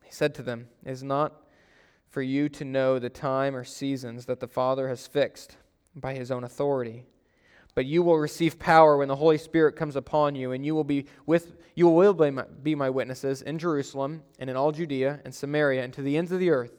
He 0.03 0.11
said 0.11 0.35
to 0.35 0.43
them, 0.43 0.69
Is 0.85 1.03
not 1.03 1.33
for 2.09 2.21
you 2.21 2.47
to 2.49 2.63
know 2.63 2.99
the 2.99 3.09
time 3.09 3.55
or 3.55 3.63
seasons 3.63 4.25
that 4.27 4.39
the 4.39 4.47
Father 4.47 4.87
has 4.87 5.07
fixed 5.07 5.57
by 5.95 6.13
his 6.13 6.31
own 6.31 6.43
authority. 6.43 7.03
But 7.75 7.85
you 7.85 8.01
will 8.03 8.17
receive 8.17 8.57
power 8.57 8.97
when 8.97 9.09
the 9.09 9.15
Holy 9.17 9.37
Spirit 9.37 9.75
comes 9.75 9.95
upon 9.95 10.33
you, 10.33 10.53
and 10.53 10.65
you 10.65 10.73
will 10.73 10.85
be 10.85 11.05
with 11.25 11.57
you 11.75 11.89
will 11.89 12.13
be 12.13 12.31
my, 12.31 12.43
be 12.63 12.73
my 12.73 12.89
witnesses 12.89 13.41
in 13.41 13.59
Jerusalem 13.59 14.23
and 14.39 14.49
in 14.49 14.55
all 14.55 14.71
Judea 14.71 15.19
and 15.25 15.35
Samaria 15.35 15.83
and 15.83 15.93
to 15.93 16.01
the 16.01 16.17
ends 16.17 16.31
of 16.31 16.39
the 16.39 16.49
earth. 16.49 16.71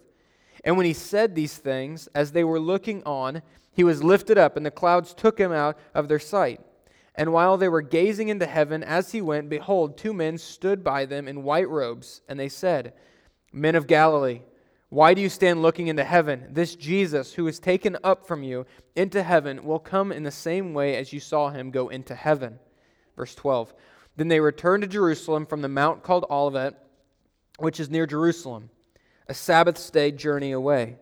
And 0.65 0.77
when 0.77 0.87
he 0.87 0.95
said 0.95 1.35
these 1.35 1.59
things, 1.59 2.09
as 2.15 2.33
they 2.33 2.43
were 2.43 2.59
looking 2.59 3.03
on, 3.05 3.43
he 3.73 3.85
was 3.85 4.03
lifted 4.03 4.39
up, 4.39 4.57
and 4.57 4.65
the 4.65 4.71
clouds 4.71 5.13
took 5.13 5.39
him 5.39 5.53
out 5.53 5.79
of 5.95 6.09
their 6.09 6.19
sight. 6.19 6.61
And 7.15 7.33
while 7.33 7.59
they 7.59 7.69
were 7.69 7.83
gazing 7.83 8.29
into 8.29 8.47
heaven 8.47 8.83
as 8.83 9.13
he 9.13 9.21
went, 9.21 9.51
behold, 9.51 9.99
two 9.99 10.15
men 10.15 10.39
stood 10.39 10.83
by 10.83 11.05
them 11.05 11.29
in 11.29 11.43
white 11.43 11.69
robes, 11.69 12.23
and 12.27 12.41
they 12.41 12.49
said, 12.49 12.95
Men 13.53 13.75
of 13.75 13.87
Galilee, 13.87 14.41
why 14.89 15.15
do 15.15 15.21
you 15.21 15.29
stand 15.29 15.63
looking 15.63 15.89
into 15.89 16.05
heaven? 16.05 16.47
This 16.51 16.77
Jesus, 16.77 17.35
who 17.35 17.49
is 17.49 17.59
taken 17.59 17.97
up 18.05 18.27
from 18.27 18.45
you 18.45 18.67
into 18.95 19.23
heaven, 19.23 19.65
will 19.65 19.81
come 19.81 20.13
in 20.13 20.23
the 20.23 20.31
same 20.31 20.75
way 20.75 20.97
as 20.97 21.13
you 21.13 21.19
saw 21.19 21.51
him 21.51 21.71
go 21.71 21.89
into 21.89 22.15
heaven. 22.15 22.61
Verse 23.17 23.35
12. 23.35 23.75
Then 24.17 24.29
they 24.29 24.41
returned 24.41 24.83
to 24.83 24.89
Jerusalem 24.89 25.45
from 25.45 25.63
the 25.63 25.69
mount 25.69 26.03
called 26.03 26.25
Olivet, 26.31 26.75
which 27.59 27.81
is 27.81 27.91
near 27.91 28.07
Jerusalem, 28.07 28.71
a 29.29 29.35
Sabbath 29.35 29.93
day 29.93 30.13
journey 30.13 30.53
away. 30.53 30.97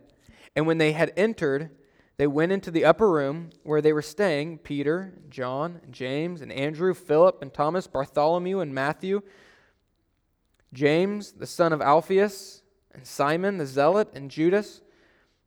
And 0.56 0.66
when 0.66 0.78
they 0.78 0.92
had 0.92 1.12
entered, 1.16 1.70
they 2.16 2.26
went 2.26 2.52
into 2.52 2.70
the 2.70 2.84
upper 2.84 3.10
room 3.10 3.50
where 3.64 3.82
they 3.82 3.92
were 3.92 4.02
staying 4.02 4.58
Peter, 4.58 5.12
John, 5.28 5.80
James, 5.90 6.40
and 6.40 6.50
Andrew, 6.52 6.94
Philip, 6.94 7.42
and 7.42 7.52
Thomas, 7.52 7.86
Bartholomew, 7.86 8.60
and 8.60 8.74
Matthew, 8.74 9.20
James, 10.72 11.32
the 11.32 11.46
son 11.46 11.72
of 11.72 11.82
Alphaeus, 11.82 12.62
and 12.94 13.06
Simon 13.06 13.58
the 13.58 13.66
zealot, 13.66 14.08
and 14.14 14.30
Judas, 14.30 14.80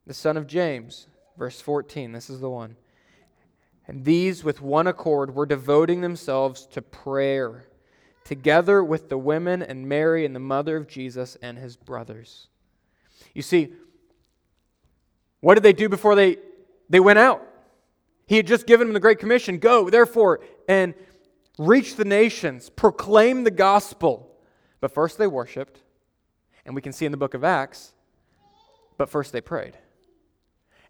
the 0.06 0.14
son 0.14 0.38
of 0.38 0.48
James. 0.48 1.08
Verse 1.38 1.62
14, 1.62 2.12
this 2.12 2.30
is 2.30 2.40
the 2.40 2.50
one. 2.50 2.76
And 3.88 4.04
these, 4.04 4.44
with 4.44 4.62
one 4.62 4.88
accord, 4.88 5.34
were 5.34 5.46
devoting 5.46 6.02
themselves 6.02 6.66
to 6.68 6.82
prayer, 6.82 7.66
together 8.24 8.84
with 8.84 9.10
the 9.10 9.18
women 9.18 9.62
and 9.62 9.88
Mary 9.88 10.26
and 10.26 10.36
the 10.36 10.40
mother 10.40 10.76
of 10.76 10.88
Jesus 10.88 11.38
and 11.42 11.58
his 11.58 11.78
brothers. 11.78 12.48
You 13.34 13.42
see, 13.42 13.74
what 15.40 15.54
did 15.54 15.64
they 15.64 15.74
do 15.74 15.88
before 15.88 16.16
they 16.16 16.38
they 16.90 17.00
went 17.00 17.20
out. 17.20 17.46
He 18.26 18.38
had 18.38 18.48
just 18.48 18.68
given 18.68 18.88
them 18.88 18.94
the 18.94 19.00
Great 19.00 19.20
Commission 19.20 19.58
go, 19.58 19.90
therefore, 19.90 20.42
and 20.68 20.94
reach 21.58 21.96
the 21.96 22.06
nations, 22.06 22.70
proclaim 22.70 23.44
the 23.44 23.52
gospel. 23.52 24.32
But 24.80 24.94
first 24.94 25.18
they 25.18 25.28
worshiped, 25.28 25.82
and 26.68 26.76
we 26.76 26.82
can 26.82 26.92
see 26.92 27.06
in 27.06 27.12
the 27.12 27.18
book 27.18 27.34
of 27.34 27.44
Acts, 27.44 27.94
but 28.98 29.10
first 29.10 29.32
they 29.32 29.42
prayed. 29.42 29.78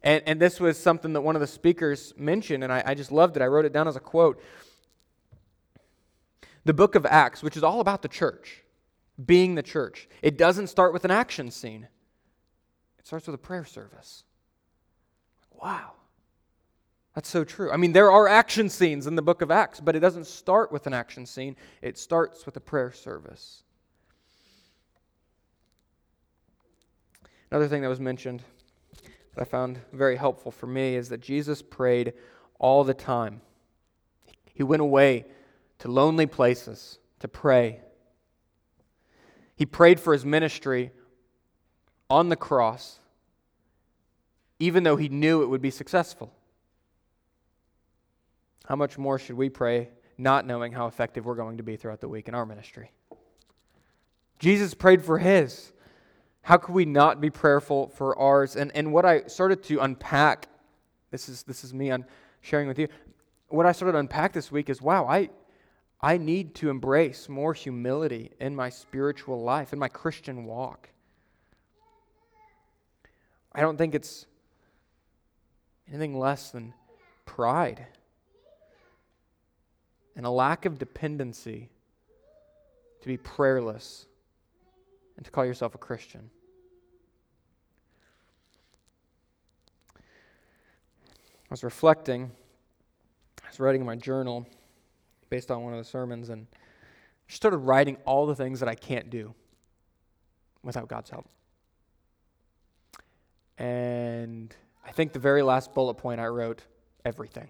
And, 0.02 0.24
and 0.26 0.42
this 0.42 0.60
was 0.60 0.78
something 0.78 1.14
that 1.14 1.22
one 1.22 1.36
of 1.36 1.40
the 1.40 1.48
speakers 1.48 2.14
mentioned, 2.18 2.64
and 2.64 2.74
I, 2.74 2.84
I 2.86 2.94
just 2.96 3.12
loved 3.12 3.38
it. 3.38 3.44
I 3.44 3.46
wrote 3.46 3.64
it 3.64 3.74
down 3.74 3.88
as 3.88 3.96
a 3.96 4.00
quote. 4.00 4.42
The 6.66 6.74
book 6.74 6.96
of 6.96 7.06
Acts, 7.06 7.44
which 7.44 7.56
is 7.56 7.64
all 7.64 7.80
about 7.80 8.02
the 8.02 8.08
church, 8.08 8.64
being 9.24 9.56
the 9.56 9.64
church, 9.64 10.10
it 10.22 10.38
doesn't 10.38 10.68
start 10.68 10.94
with 10.94 11.06
an 11.06 11.12
action 11.12 11.52
scene, 11.52 11.88
it 12.98 13.08
starts 13.08 13.28
with 13.28 13.36
a 13.36 13.40
prayer 13.40 13.66
service. 13.66 14.24
Wow. 15.52 15.94
That's 17.14 17.30
so 17.30 17.44
true. 17.44 17.72
I 17.72 17.78
mean, 17.78 17.94
there 17.94 18.12
are 18.12 18.28
action 18.28 18.70
scenes 18.70 19.08
in 19.08 19.16
the 19.16 19.22
book 19.22 19.42
of 19.42 19.50
Acts, 19.50 19.80
but 19.80 19.96
it 19.96 20.00
doesn't 20.00 20.28
start 20.28 20.72
with 20.72 20.88
an 20.88 20.94
action 20.94 21.26
scene, 21.26 21.56
it 21.82 21.98
starts 21.98 22.46
with 22.46 22.58
a 22.58 22.62
prayer 22.62 22.92
service. 22.92 23.64
Another 27.52 27.68
thing 27.68 27.82
that 27.82 27.90
was 27.90 28.00
mentioned 28.00 28.44
that 29.34 29.42
I 29.42 29.44
found 29.46 29.80
very 29.94 30.16
helpful 30.16 30.52
for 30.52 30.68
me 30.68 30.96
is 30.96 31.10
that 31.10 31.22
Jesus 31.22 31.62
prayed 31.62 32.14
all 32.60 32.84
the 32.84 32.94
time. 32.94 33.42
He 34.54 34.64
went 34.64 34.82
away 34.82 35.26
to 35.80 35.92
lonely 35.92 36.26
places 36.26 37.00
to 37.20 37.28
pray. 37.28 37.82
He 39.56 39.66
prayed 39.66 40.00
for 40.00 40.14
his 40.14 40.26
ministry 40.26 40.92
on 42.10 42.30
the 42.30 42.36
cross 42.36 43.00
even 44.60 44.84
though 44.84 44.96
he 44.96 45.10
knew 45.10 45.44
it 45.44 45.48
would 45.48 45.62
be 45.62 45.72
successful. 45.72 46.34
How 48.66 48.76
much 48.76 48.98
more 48.98 49.20
should 49.20 49.36
we 49.36 49.50
pray 49.50 49.90
not 50.18 50.46
knowing 50.46 50.72
how 50.72 50.88
effective 50.88 51.26
we're 51.26 51.36
going 51.36 51.58
to 51.58 51.64
be 51.64 51.76
throughout 51.76 52.02
the 52.02 52.10
week 52.10 52.28
in 52.28 52.36
our 52.36 52.46
ministry? 52.46 52.92
Jesus 54.40 54.74
prayed 54.74 55.04
for 55.04 55.20
his. 55.20 55.72
How 56.48 56.56
could 56.56 56.74
we 56.74 56.86
not 56.86 57.20
be 57.20 57.30
prayerful 57.30 57.90
for 57.90 58.18
ours? 58.18 58.56
And, 58.56 58.74
and 58.74 58.94
what 58.94 59.04
I 59.04 59.24
started 59.24 59.64
to 59.64 59.80
unpack, 59.80 60.48
this 61.12 61.28
is, 61.28 61.44
this 61.44 61.66
is 61.66 61.74
me 61.74 61.92
on 61.92 62.06
sharing 62.40 62.70
with 62.70 62.80
you. 62.80 62.88
What 63.50 63.66
I 63.66 63.74
started 63.74 63.92
to 63.92 63.98
unpack 63.98 64.32
this 64.32 64.50
week 64.50 64.70
is 64.70 64.82
wow, 64.82 65.06
I, 65.08 65.30
I 66.00 66.16
need 66.18 66.56
to 66.56 66.70
embrace 66.70 67.28
more 67.28 67.54
humility 67.54 68.32
in 68.40 68.56
my 68.56 68.70
spiritual 68.70 69.44
life, 69.44 69.74
in 69.74 69.80
my 69.80 69.90
Christian 69.90 70.46
walk. 70.46 70.88
I 73.52 73.60
don't 73.60 73.76
think 73.76 73.94
it's 73.94 74.26
anything 75.90 76.18
less 76.18 76.52
than 76.52 76.74
pride 77.26 77.86
and 80.16 80.26
a 80.26 80.30
lack 80.30 80.64
of 80.64 80.80
dependency 80.80 81.68
to 83.02 83.08
be 83.10 83.18
prayerless 83.18 84.06
and 85.18 85.26
to 85.26 85.32
call 85.32 85.46
yourself 85.46 85.76
a 85.76 85.78
Christian. 85.78 86.30
I 91.50 91.54
was 91.54 91.64
reflecting, 91.64 92.32
I 93.42 93.48
was 93.48 93.60
writing 93.60 93.82
in 93.82 93.88
my 93.88 93.96
journal 93.96 94.46
based 95.30 95.50
on 95.50 95.64
one 95.64 95.74
of 95.74 95.80
the 95.80 95.86
sermons, 95.86 96.30
and 96.30 96.46
I 96.54 97.34
started 97.34 97.58
writing 97.58 97.98
all 98.06 98.26
the 98.26 98.36
things 98.36 98.60
that 98.60 98.68
I 98.68 98.76
can't 98.76 99.10
do 99.10 99.34
without 100.62 100.90
God's 100.90 101.10
help. 101.10 101.28
And 103.58 104.54
I 104.86 104.92
think 104.92 105.14
the 105.14 105.20
very 105.20 105.42
last 105.42 105.74
bullet 105.74 105.96
point 105.96 106.20
I 106.20 106.28
wrote, 106.28 106.64
everything. 107.06 107.50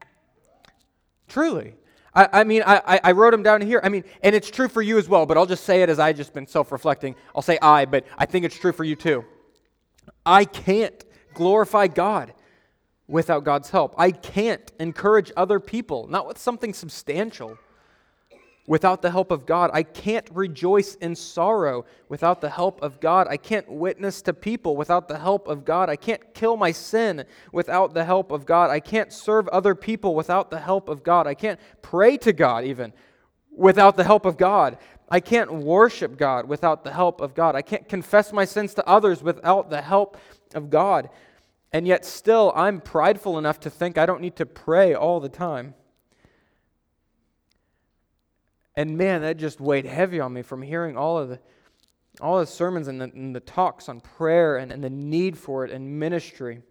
Truly. 1.28 1.74
I, 2.14 2.28
I 2.32 2.44
mean, 2.44 2.62
I, 2.66 3.00
I 3.04 3.12
wrote 3.12 3.30
them 3.32 3.42
down 3.42 3.60
here. 3.60 3.80
I 3.84 3.90
mean, 3.90 4.04
and 4.22 4.34
it's 4.34 4.50
true 4.50 4.66
for 4.66 4.82
you 4.82 4.98
as 4.98 5.08
well, 5.08 5.26
but 5.26 5.36
I'll 5.36 5.46
just 5.46 5.64
say 5.64 5.82
it 5.82 5.88
as 5.88 5.98
I've 5.98 6.16
just 6.16 6.32
been 6.32 6.46
self 6.46 6.72
reflecting. 6.72 7.14
I'll 7.36 7.42
say 7.42 7.58
I, 7.60 7.84
but 7.84 8.04
I 8.16 8.24
think 8.24 8.46
it's 8.46 8.58
true 8.58 8.72
for 8.72 8.82
you 8.82 8.96
too. 8.96 9.24
I 10.24 10.46
can't 10.46 11.04
glorify 11.34 11.86
God 11.86 12.32
without 13.10 13.44
God's 13.44 13.70
help. 13.70 13.94
I 13.98 14.12
can't 14.12 14.72
encourage 14.78 15.32
other 15.36 15.58
people, 15.58 16.06
not 16.08 16.26
with 16.26 16.38
something 16.38 16.72
substantial 16.72 17.58
without 18.66 19.02
the 19.02 19.10
help 19.10 19.32
of 19.32 19.46
God. 19.46 19.70
I 19.72 19.82
can't 19.82 20.28
rejoice 20.30 20.94
in 20.96 21.16
sorrow 21.16 21.84
without 22.08 22.40
the 22.40 22.48
help 22.48 22.80
of 22.82 23.00
God. 23.00 23.26
I 23.28 23.36
can't 23.36 23.68
witness 23.68 24.22
to 24.22 24.32
people 24.32 24.76
without 24.76 25.08
the 25.08 25.18
help 25.18 25.48
of 25.48 25.64
God. 25.64 25.90
I 25.90 25.96
can't 25.96 26.34
kill 26.34 26.56
my 26.56 26.70
sin 26.70 27.24
without 27.52 27.94
the 27.94 28.04
help 28.04 28.30
of 28.30 28.46
God. 28.46 28.70
I 28.70 28.78
can't 28.78 29.12
serve 29.12 29.48
other 29.48 29.74
people 29.74 30.14
without 30.14 30.50
the 30.50 30.60
help 30.60 30.88
of 30.88 31.02
God. 31.02 31.26
I 31.26 31.34
can't 31.34 31.58
pray 31.82 32.16
to 32.18 32.32
God 32.32 32.64
even 32.64 32.92
without 33.50 33.96
the 33.96 34.04
help 34.04 34.24
of 34.24 34.36
God. 34.36 34.78
I 35.10 35.18
can't 35.18 35.52
worship 35.52 36.16
God 36.16 36.46
without 36.46 36.84
the 36.84 36.92
help 36.92 37.20
of 37.20 37.34
God. 37.34 37.56
I 37.56 37.62
can't 37.62 37.88
confess 37.88 38.32
my 38.32 38.44
sins 38.44 38.74
to 38.74 38.86
others 38.86 39.20
without 39.20 39.68
the 39.68 39.82
help 39.82 40.16
of 40.54 40.70
God. 40.70 41.10
And 41.72 41.86
yet, 41.86 42.04
still, 42.04 42.52
I'm 42.56 42.80
prideful 42.80 43.38
enough 43.38 43.60
to 43.60 43.70
think 43.70 43.96
I 43.96 44.06
don't 44.06 44.20
need 44.20 44.36
to 44.36 44.46
pray 44.46 44.94
all 44.94 45.20
the 45.20 45.28
time. 45.28 45.74
And 48.74 48.96
man, 48.96 49.22
that 49.22 49.36
just 49.36 49.60
weighed 49.60 49.84
heavy 49.84 50.20
on 50.20 50.32
me 50.32 50.42
from 50.42 50.62
hearing 50.62 50.96
all 50.96 51.18
of 51.18 51.28
the 51.28 51.40
all 52.20 52.38
the 52.38 52.46
sermons 52.46 52.88
and 52.88 53.00
the, 53.00 53.04
and 53.04 53.34
the 53.34 53.40
talks 53.40 53.88
on 53.88 54.00
prayer 54.00 54.56
and, 54.56 54.72
and 54.72 54.82
the 54.82 54.90
need 54.90 55.38
for 55.38 55.64
it 55.64 55.70
and 55.70 55.98
ministry. 55.98 56.62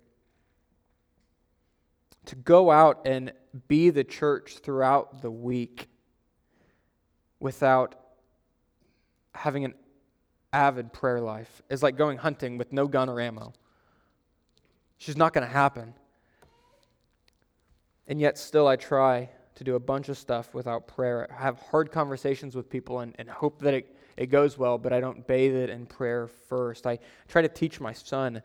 To 2.26 2.36
go 2.36 2.70
out 2.70 3.02
and 3.06 3.32
be 3.68 3.90
the 3.90 4.04
church 4.04 4.60
throughout 4.60 5.22
the 5.22 5.32
week 5.32 5.88
without 7.40 7.96
having 9.34 9.66
an 9.66 9.74
avid 10.52 10.92
prayer 10.92 11.22
life 11.22 11.62
is 11.70 11.82
like 11.82 11.96
going 11.96 12.18
hunting 12.18 12.58
with 12.58 12.74
no 12.74 12.88
gun 12.88 13.10
or 13.10 13.20
ammo. 13.20 13.54
It's 15.00 15.06
just 15.06 15.18
not 15.18 15.32
going 15.32 15.48
to 15.48 15.54
happen. 15.54 15.94
And 18.08 18.20
yet, 18.20 18.38
still, 18.38 18.68
I 18.68 18.76
try 18.76 19.30
to 19.56 19.64
do 19.64 19.76
a 19.76 19.80
bunch 19.80 20.10
of 20.10 20.18
stuff 20.18 20.54
without 20.54 20.90
prayer. 20.90 21.26
I 21.32 21.42
have 21.42 21.58
hard 21.60 21.90
conversations 21.90 22.54
with 22.54 22.70
people 22.70 23.00
and, 23.00 23.16
and 23.18 23.30
hope 23.30 23.62
that 23.62 23.74
it, 23.74 23.96
it 24.18 24.26
goes 24.26 24.58
well, 24.58 24.78
but 24.78 24.92
I 24.92 25.00
don't 25.00 25.26
bathe 25.26 25.56
it 25.56 25.70
in 25.70 25.86
prayer 25.86 26.28
first. 26.28 26.86
I 26.86 27.00
try 27.30 27.42
to 27.42 27.48
teach 27.48 27.80
my 27.80 27.94
son, 27.94 28.42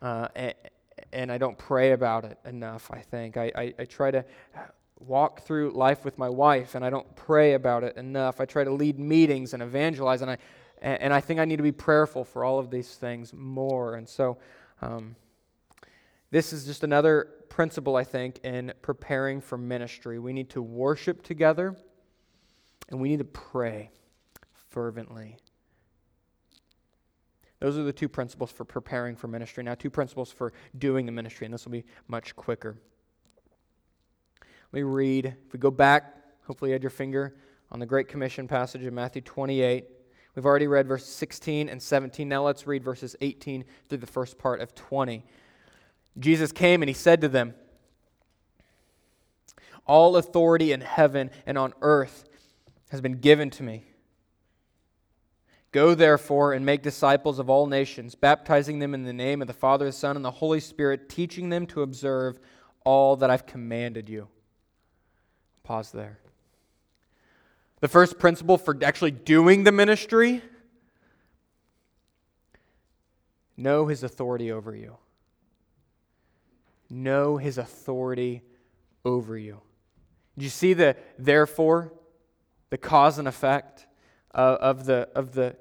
uh, 0.00 0.28
and, 0.36 0.54
and, 1.12 1.32
I 1.32 1.38
don't 1.38 1.58
pray 1.58 1.90
about 1.90 2.24
it 2.24 2.38
enough, 2.44 2.88
I 2.92 3.00
think. 3.00 3.36
I, 3.36 3.50
I, 3.56 3.74
I 3.80 3.84
try 3.84 4.12
to 4.12 4.24
walk 5.00 5.40
through 5.40 5.72
life 5.72 6.04
with 6.04 6.18
my 6.18 6.28
wife, 6.28 6.76
and 6.76 6.84
I 6.84 6.90
don't 6.90 7.16
pray 7.16 7.54
about 7.54 7.82
it 7.82 7.96
enough. 7.96 8.40
I 8.40 8.44
try 8.44 8.62
to 8.62 8.70
lead 8.70 8.96
meetings 9.00 9.54
and 9.54 9.62
evangelize, 9.62 10.22
and 10.22 10.30
I, 10.30 10.38
and 10.82 11.12
I 11.12 11.20
think 11.20 11.40
I 11.40 11.46
need 11.46 11.56
to 11.56 11.64
be 11.64 11.72
prayerful 11.72 12.24
for 12.24 12.44
all 12.44 12.60
of 12.60 12.70
these 12.70 12.94
things 12.94 13.32
more. 13.32 13.96
And 13.96 14.08
so, 14.08 14.38
um, 14.82 15.16
this 16.30 16.52
is 16.52 16.64
just 16.64 16.84
another 16.84 17.28
principle, 17.48 17.96
I 17.96 18.04
think, 18.04 18.38
in 18.44 18.72
preparing 18.82 19.40
for 19.40 19.58
ministry. 19.58 20.18
We 20.18 20.32
need 20.32 20.50
to 20.50 20.62
worship 20.62 21.22
together 21.22 21.76
and 22.88 23.00
we 23.00 23.10
need 23.10 23.18
to 23.18 23.24
pray 23.24 23.90
fervently. 24.70 25.36
Those 27.60 27.76
are 27.76 27.82
the 27.82 27.92
two 27.92 28.08
principles 28.08 28.50
for 28.50 28.64
preparing 28.64 29.16
for 29.16 29.28
ministry. 29.28 29.62
Now, 29.62 29.74
two 29.74 29.90
principles 29.90 30.32
for 30.32 30.52
doing 30.78 31.04
the 31.04 31.12
ministry, 31.12 31.44
and 31.44 31.52
this 31.52 31.66
will 31.66 31.72
be 31.72 31.84
much 32.08 32.34
quicker. 32.34 32.76
Let 34.72 34.78
me 34.78 34.82
read. 34.82 35.26
If 35.26 35.52
we 35.52 35.58
go 35.58 35.70
back, 35.70 36.14
hopefully 36.46 36.70
you 36.70 36.72
had 36.72 36.82
your 36.82 36.90
finger 36.90 37.36
on 37.70 37.78
the 37.78 37.86
Great 37.86 38.08
Commission 38.08 38.48
passage 38.48 38.82
in 38.82 38.94
Matthew 38.94 39.20
28. 39.20 39.84
We've 40.34 40.46
already 40.46 40.68
read 40.68 40.88
verses 40.88 41.08
16 41.08 41.68
and 41.68 41.82
17. 41.82 42.28
Now 42.28 42.44
let's 42.44 42.66
read 42.66 42.82
verses 42.82 43.14
18 43.20 43.64
through 43.88 43.98
the 43.98 44.06
first 44.06 44.38
part 44.38 44.60
of 44.60 44.74
20. 44.74 45.24
Jesus 46.18 46.52
came 46.52 46.82
and 46.82 46.88
he 46.88 46.94
said 46.94 47.20
to 47.20 47.28
them, 47.28 47.54
All 49.86 50.16
authority 50.16 50.72
in 50.72 50.80
heaven 50.80 51.30
and 51.46 51.56
on 51.56 51.72
earth 51.80 52.24
has 52.90 53.00
been 53.00 53.20
given 53.20 53.50
to 53.50 53.62
me. 53.62 53.84
Go 55.72 55.94
therefore 55.94 56.52
and 56.52 56.66
make 56.66 56.82
disciples 56.82 57.38
of 57.38 57.48
all 57.48 57.66
nations, 57.66 58.16
baptizing 58.16 58.80
them 58.80 58.92
in 58.92 59.04
the 59.04 59.12
name 59.12 59.40
of 59.40 59.46
the 59.46 59.54
Father, 59.54 59.84
the 59.84 59.92
Son, 59.92 60.16
and 60.16 60.24
the 60.24 60.30
Holy 60.30 60.58
Spirit, 60.58 61.08
teaching 61.08 61.48
them 61.48 61.66
to 61.68 61.82
observe 61.82 62.40
all 62.84 63.14
that 63.16 63.30
I've 63.30 63.46
commanded 63.46 64.08
you. 64.08 64.26
Pause 65.62 65.92
there. 65.92 66.18
The 67.80 67.88
first 67.88 68.18
principle 68.18 68.58
for 68.58 68.76
actually 68.82 69.12
doing 69.12 69.62
the 69.62 69.72
ministry 69.72 70.42
know 73.56 73.86
his 73.86 74.02
authority 74.02 74.50
over 74.50 74.74
you. 74.74 74.96
Know 76.90 77.36
his 77.36 77.58
authority 77.58 78.42
over 79.04 79.38
you. 79.38 79.60
Do 80.36 80.44
you 80.44 80.50
see 80.50 80.74
the 80.74 80.96
therefore, 81.18 81.92
the 82.70 82.78
cause 82.78 83.18
and 83.18 83.28
effect 83.28 83.86
uh, 84.34 84.56
of, 84.60 84.86
the, 84.86 85.08
of 85.14 85.32
the 85.32 85.56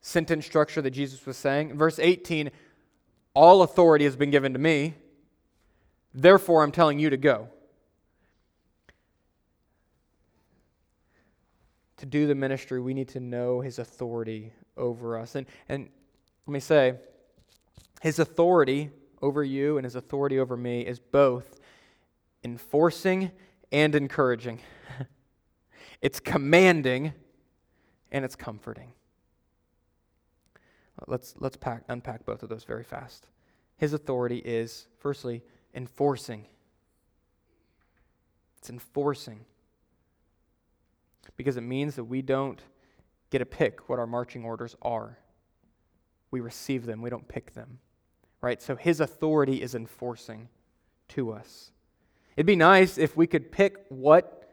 sentence 0.00 0.44
structure 0.46 0.82
that 0.82 0.90
Jesus 0.90 1.24
was 1.24 1.36
saying? 1.36 1.70
In 1.70 1.78
verse 1.78 1.98
18, 1.98 2.50
all 3.34 3.62
authority 3.62 4.04
has 4.04 4.16
been 4.16 4.30
given 4.30 4.52
to 4.52 4.58
me, 4.58 4.94
therefore 6.12 6.62
I'm 6.62 6.72
telling 6.72 6.98
you 6.98 7.10
to 7.10 7.16
go. 7.16 7.48
to 11.98 12.06
do 12.06 12.26
the 12.26 12.34
ministry, 12.34 12.80
we 12.80 12.94
need 12.94 13.08
to 13.08 13.20
know 13.20 13.60
his 13.60 13.78
authority 13.78 14.52
over 14.76 15.18
us. 15.18 15.34
And, 15.34 15.46
and 15.68 15.88
let 16.46 16.52
me 16.52 16.60
say, 16.60 16.94
his 18.00 18.18
authority 18.18 18.90
over 19.20 19.42
you 19.42 19.78
and 19.78 19.84
his 19.84 19.94
authority 19.94 20.38
over 20.38 20.56
me 20.56 20.82
is 20.82 20.98
both 20.98 21.60
enforcing 22.44 23.30
and 23.72 23.94
encouraging. 23.94 24.60
it's 26.02 26.20
commanding 26.20 27.12
and 28.10 28.24
it's 28.24 28.36
comforting. 28.36 28.92
Let's, 31.06 31.34
let's 31.38 31.56
pack, 31.56 31.84
unpack 31.88 32.24
both 32.24 32.42
of 32.42 32.48
those 32.48 32.64
very 32.64 32.84
fast. 32.84 33.26
His 33.76 33.92
authority 33.92 34.38
is, 34.38 34.86
firstly, 34.98 35.42
enforcing. 35.74 36.46
It's 38.58 38.70
enforcing 38.70 39.44
because 41.36 41.56
it 41.56 41.62
means 41.62 41.94
that 41.94 42.04
we 42.04 42.22
don't 42.22 42.60
get 43.30 43.38
to 43.38 43.46
pick 43.46 43.88
what 43.88 43.98
our 43.98 44.06
marching 44.06 44.44
orders 44.44 44.74
are. 44.82 45.18
We 46.30 46.40
receive 46.40 46.84
them, 46.84 47.00
we 47.00 47.10
don't 47.10 47.28
pick 47.28 47.54
them. 47.54 47.78
Right? 48.40 48.62
So 48.62 48.76
his 48.76 49.00
authority 49.00 49.62
is 49.62 49.74
enforcing 49.74 50.48
to 51.08 51.32
us. 51.32 51.72
It'd 52.36 52.46
be 52.46 52.56
nice 52.56 52.98
if 52.98 53.16
we 53.16 53.26
could 53.26 53.50
pick 53.50 53.84
what 53.88 54.48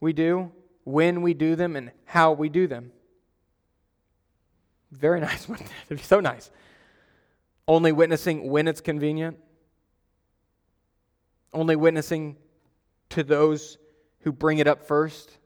we 0.00 0.12
do, 0.12 0.50
when 0.84 1.22
we 1.22 1.32
do 1.32 1.54
them, 1.54 1.76
and 1.76 1.92
how 2.04 2.32
we 2.32 2.48
do 2.48 2.66
them. 2.66 2.90
Very 4.90 5.20
nice. 5.28 5.48
It'd 5.48 5.68
be 5.88 5.98
so 5.98 6.20
nice. 6.20 6.50
Only 7.68 7.92
witnessing 7.92 8.50
when 8.50 8.66
it's 8.66 8.80
convenient. 8.80 9.38
Only 11.52 11.76
witnessing 11.76 12.36
to 13.10 13.22
those 13.22 13.78
who 14.20 14.32
bring 14.32 14.58
it 14.58 14.66
up 14.66 14.82
first. 14.82 15.38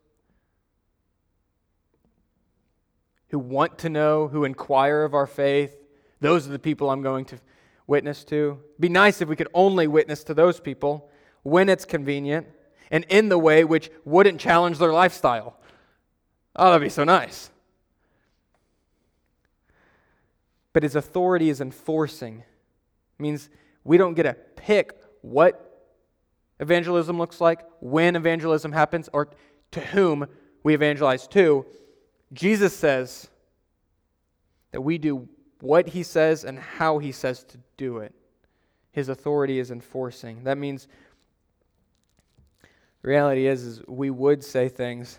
who 3.28 3.38
want 3.38 3.78
to 3.78 3.88
know, 3.88 4.28
who 4.28 4.44
inquire 4.44 5.02
of 5.02 5.14
our 5.14 5.26
faith. 5.26 5.76
Those 6.20 6.46
are 6.46 6.52
the 6.52 6.58
people 6.58 6.90
I'm 6.90 7.02
going 7.02 7.24
to 7.26 7.38
witness 7.86 8.24
to. 8.24 8.58
Be 8.80 8.88
nice 8.88 9.20
if 9.20 9.28
we 9.28 9.36
could 9.36 9.48
only 9.54 9.86
witness 9.86 10.24
to 10.24 10.34
those 10.34 10.60
people 10.60 11.10
when 11.42 11.68
it's 11.68 11.84
convenient 11.84 12.46
and 12.90 13.04
in 13.08 13.28
the 13.28 13.38
way 13.38 13.64
which 13.64 13.90
wouldn't 14.04 14.40
challenge 14.40 14.78
their 14.78 14.92
lifestyle. 14.92 15.58
Oh, 16.54 16.70
that'd 16.70 16.82
be 16.82 16.88
so 16.88 17.04
nice. 17.04 17.50
But 20.72 20.82
his 20.82 20.96
authority 20.96 21.48
is 21.48 21.60
enforcing. 21.60 22.40
It 23.18 23.22
means 23.22 23.48
we 23.84 23.96
don't 23.96 24.14
get 24.14 24.24
to 24.24 24.34
pick 24.34 24.92
what 25.22 25.62
evangelism 26.60 27.18
looks 27.18 27.40
like, 27.40 27.60
when 27.80 28.16
evangelism 28.16 28.72
happens, 28.72 29.08
or 29.12 29.28
to 29.72 29.80
whom 29.80 30.26
we 30.62 30.74
evangelize 30.74 31.26
to. 31.28 31.66
Jesus 32.32 32.74
says 32.76 33.28
that 34.72 34.80
we 34.80 34.98
do 34.98 35.28
what 35.60 35.88
he 35.88 36.02
says 36.02 36.44
and 36.44 36.58
how 36.58 36.98
he 36.98 37.12
says 37.12 37.42
to 37.44 37.58
do 37.76 37.98
it. 37.98 38.14
His 38.92 39.08
authority 39.08 39.58
is 39.58 39.70
enforcing. 39.70 40.44
That 40.44 40.58
means 40.58 40.88
the 43.02 43.08
reality 43.08 43.46
is, 43.46 43.62
is 43.62 43.82
we 43.86 44.10
would 44.10 44.42
say 44.42 44.68
things, 44.68 45.18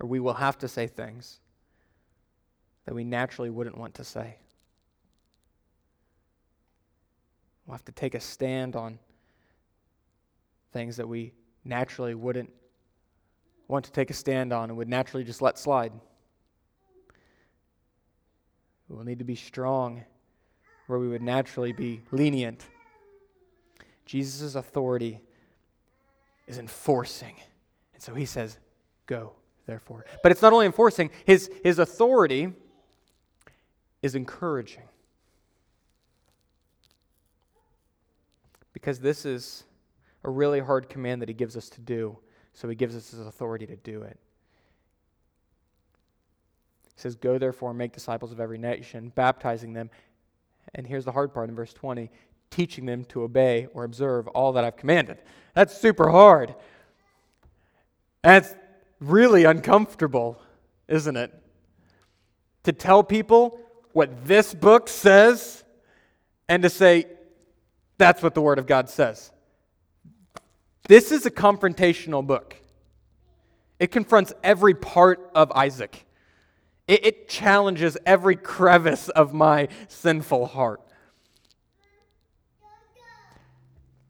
or 0.00 0.08
we 0.08 0.20
will 0.20 0.34
have 0.34 0.58
to 0.58 0.68
say 0.68 0.86
things 0.86 1.40
that 2.84 2.94
we 2.94 3.04
naturally 3.04 3.50
wouldn't 3.50 3.76
want 3.76 3.94
to 3.94 4.04
say. 4.04 4.36
We'll 7.66 7.74
have 7.74 7.84
to 7.86 7.92
take 7.92 8.14
a 8.14 8.20
stand 8.20 8.76
on 8.76 8.98
things 10.72 10.96
that 10.96 11.08
we 11.08 11.32
naturally 11.64 12.14
wouldn't 12.14 12.50
want 13.68 13.84
to 13.84 13.92
take 13.92 14.10
a 14.10 14.14
stand 14.14 14.52
on 14.52 14.70
and 14.70 14.78
would 14.78 14.88
naturally 14.88 15.24
just 15.24 15.42
let 15.42 15.58
slide. 15.58 15.92
We 18.88 18.96
will 18.96 19.04
need 19.04 19.18
to 19.18 19.24
be 19.24 19.34
strong 19.34 20.04
where 20.86 20.98
we 20.98 21.08
would 21.08 21.22
naturally 21.22 21.72
be 21.72 22.02
lenient. 22.12 22.64
Jesus' 24.04 24.54
authority 24.54 25.20
is 26.46 26.58
enforcing. 26.58 27.34
And 27.94 28.02
so 28.02 28.14
he 28.14 28.24
says, 28.24 28.58
Go, 29.06 29.32
therefore. 29.66 30.04
But 30.22 30.32
it's 30.32 30.42
not 30.42 30.52
only 30.52 30.66
enforcing, 30.66 31.10
his, 31.24 31.50
his 31.62 31.78
authority 31.78 32.52
is 34.02 34.14
encouraging. 34.14 34.82
Because 38.72 39.00
this 39.00 39.24
is 39.24 39.64
a 40.24 40.30
really 40.30 40.60
hard 40.60 40.88
command 40.88 41.22
that 41.22 41.28
he 41.28 41.34
gives 41.34 41.56
us 41.56 41.68
to 41.70 41.80
do. 41.80 42.18
So 42.52 42.68
he 42.68 42.74
gives 42.74 42.96
us 42.96 43.10
his 43.10 43.20
authority 43.20 43.66
to 43.66 43.76
do 43.76 44.02
it. 44.02 44.18
He 46.96 47.02
says, 47.02 47.14
Go 47.14 47.38
therefore 47.38 47.70
and 47.70 47.78
make 47.78 47.92
disciples 47.92 48.32
of 48.32 48.40
every 48.40 48.58
nation, 48.58 49.12
baptizing 49.14 49.72
them. 49.72 49.90
And 50.74 50.86
here's 50.86 51.04
the 51.04 51.12
hard 51.12 51.32
part 51.32 51.48
in 51.48 51.54
verse 51.54 51.72
20 51.72 52.10
teaching 52.50 52.86
them 52.86 53.04
to 53.04 53.22
obey 53.22 53.66
or 53.74 53.84
observe 53.84 54.28
all 54.28 54.52
that 54.52 54.64
I've 54.64 54.76
commanded. 54.76 55.18
That's 55.54 55.76
super 55.76 56.10
hard. 56.10 56.54
That's 58.22 58.54
really 59.00 59.44
uncomfortable, 59.44 60.40
isn't 60.88 61.16
it? 61.16 61.34
To 62.64 62.72
tell 62.72 63.02
people 63.02 63.60
what 63.92 64.26
this 64.26 64.54
book 64.54 64.88
says 64.88 65.64
and 66.48 66.62
to 66.62 66.70
say, 66.70 67.06
that's 67.98 68.22
what 68.22 68.34
the 68.34 68.40
Word 68.40 68.58
of 68.58 68.66
God 68.66 68.88
says. 68.88 69.30
This 70.88 71.10
is 71.10 71.26
a 71.26 71.30
confrontational 71.30 72.26
book. 72.26 72.56
It 73.78 73.88
confronts 73.90 74.32
every 74.42 74.74
part 74.74 75.30
of 75.34 75.50
Isaac. 75.52 76.06
It, 76.88 77.04
it, 77.04 77.28
challenges 77.28 77.98
every 78.06 78.36
crevice 78.36 79.08
of 79.08 79.34
my 79.34 79.68
sinful 79.88 80.46
heart. 80.46 80.80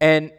And 0.00 0.30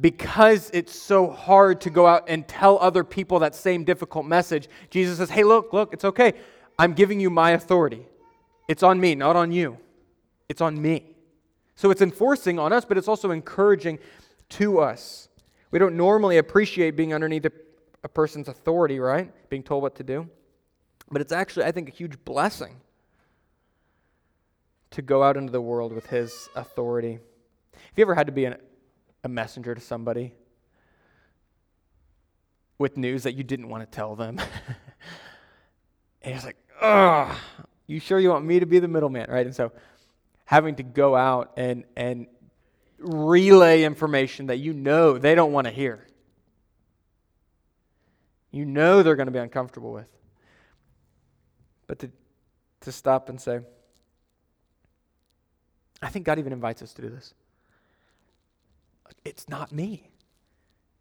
because 0.00 0.70
it's 0.74 0.94
so 0.94 1.30
hard 1.30 1.80
to 1.82 1.90
go 1.90 2.06
out 2.06 2.24
and 2.28 2.46
tell 2.46 2.78
other 2.78 3.04
people 3.04 3.38
that 3.38 3.54
same 3.54 3.84
difficult 3.84 4.26
message, 4.26 4.68
Jesus 4.90 5.16
says, 5.18 5.30
Hey, 5.30 5.44
look, 5.44 5.72
look, 5.72 5.94
it's 5.94 6.04
okay. 6.04 6.34
I'm 6.78 6.92
giving 6.92 7.20
you 7.20 7.30
my 7.30 7.52
authority. 7.52 8.06
It's 8.68 8.82
on 8.82 9.00
me, 9.00 9.14
not 9.14 9.36
on 9.36 9.52
you. 9.52 9.78
It's 10.48 10.60
on 10.60 10.80
me. 10.80 11.14
So 11.74 11.90
it's 11.90 12.02
enforcing 12.02 12.58
on 12.58 12.72
us, 12.72 12.84
but 12.84 12.98
it's 12.98 13.08
also 13.08 13.30
encouraging 13.30 13.98
to 14.50 14.80
us. 14.80 15.28
We 15.70 15.78
don't 15.78 15.96
normally 15.96 16.38
appreciate 16.38 16.96
being 16.96 17.14
underneath 17.14 17.46
a, 17.46 17.52
a 18.04 18.08
person's 18.08 18.48
authority, 18.48 18.98
right? 18.98 19.30
Being 19.50 19.62
told 19.62 19.82
what 19.82 19.94
to 19.96 20.02
do. 20.02 20.28
But 21.10 21.20
it's 21.20 21.32
actually, 21.32 21.64
I 21.64 21.72
think, 21.72 21.88
a 21.88 21.92
huge 21.92 22.24
blessing 22.24 22.80
to 24.90 25.02
go 25.02 25.22
out 25.22 25.36
into 25.36 25.52
the 25.52 25.60
world 25.60 25.92
with 25.92 26.06
his 26.06 26.48
authority. 26.54 27.12
Have 27.12 27.92
you 27.96 28.02
ever 28.02 28.14
had 28.14 28.26
to 28.26 28.32
be 28.32 28.44
an, 28.44 28.56
a 29.24 29.28
messenger 29.28 29.74
to 29.74 29.80
somebody 29.80 30.32
with 32.78 32.96
news 32.96 33.22
that 33.24 33.34
you 33.34 33.44
didn't 33.44 33.68
want 33.68 33.82
to 33.82 33.94
tell 33.94 34.16
them? 34.16 34.38
and 36.22 36.34
it's 36.34 36.44
like, 36.44 36.56
ugh, 36.80 37.36
you 37.86 38.00
sure 38.00 38.18
you 38.18 38.30
want 38.30 38.44
me 38.44 38.60
to 38.60 38.66
be 38.66 38.78
the 38.78 38.88
middleman, 38.88 39.30
right? 39.30 39.46
And 39.46 39.54
so 39.54 39.72
having 40.44 40.76
to 40.76 40.82
go 40.82 41.14
out 41.14 41.52
and, 41.56 41.84
and 41.96 42.26
relay 42.98 43.82
information 43.82 44.46
that 44.46 44.56
you 44.56 44.72
know 44.72 45.18
they 45.18 45.34
don't 45.34 45.52
want 45.52 45.66
to 45.66 45.72
hear. 45.72 46.06
You 48.50 48.64
know 48.64 49.02
they're 49.02 49.16
going 49.16 49.26
to 49.26 49.32
be 49.32 49.38
uncomfortable 49.38 49.92
with. 49.92 50.08
But 51.86 51.98
to, 52.00 52.10
to 52.80 52.92
stop 52.92 53.28
and 53.28 53.40
say, 53.40 53.60
I 56.02 56.08
think 56.08 56.26
God 56.26 56.38
even 56.38 56.52
invites 56.52 56.82
us 56.82 56.92
to 56.94 57.02
do 57.02 57.08
this. 57.08 57.34
It's 59.24 59.48
not 59.48 59.72
me. 59.72 60.10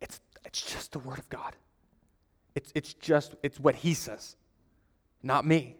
It's, 0.01 0.19
it's 0.45 0.61
just 0.61 0.91
the 0.91 0.99
Word 0.99 1.19
of 1.19 1.29
God. 1.29 1.55
It's, 2.55 2.71
it's 2.75 2.93
just, 2.93 3.35
it's 3.43 3.59
what 3.59 3.75
He 3.75 3.93
says, 3.93 4.35
not 5.21 5.45
me. 5.45 5.75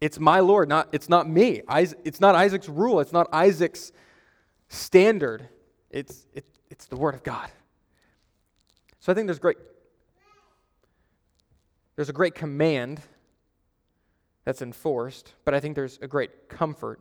It's 0.00 0.18
my 0.18 0.40
Lord, 0.40 0.68
not, 0.68 0.88
it's 0.92 1.08
not 1.08 1.28
me. 1.28 1.62
It's 1.68 2.20
not 2.20 2.34
Isaac's 2.34 2.68
rule. 2.68 3.00
It's 3.00 3.12
not 3.12 3.28
Isaac's 3.32 3.92
standard. 4.68 5.48
It's, 5.90 6.26
it, 6.32 6.46
it's 6.70 6.86
the 6.86 6.96
Word 6.96 7.14
of 7.14 7.22
God. 7.22 7.50
So 8.98 9.12
I 9.12 9.14
think 9.14 9.26
there's 9.26 9.38
great, 9.38 9.58
there's 11.96 12.08
a 12.08 12.14
great 12.14 12.34
command 12.34 13.00
that's 14.44 14.62
enforced, 14.62 15.34
but 15.44 15.54
I 15.54 15.60
think 15.60 15.74
there's 15.74 15.98
a 16.02 16.08
great 16.08 16.48
comfort 16.48 17.00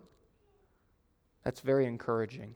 that's 1.43 1.61
very 1.61 1.85
encouraging 1.85 2.55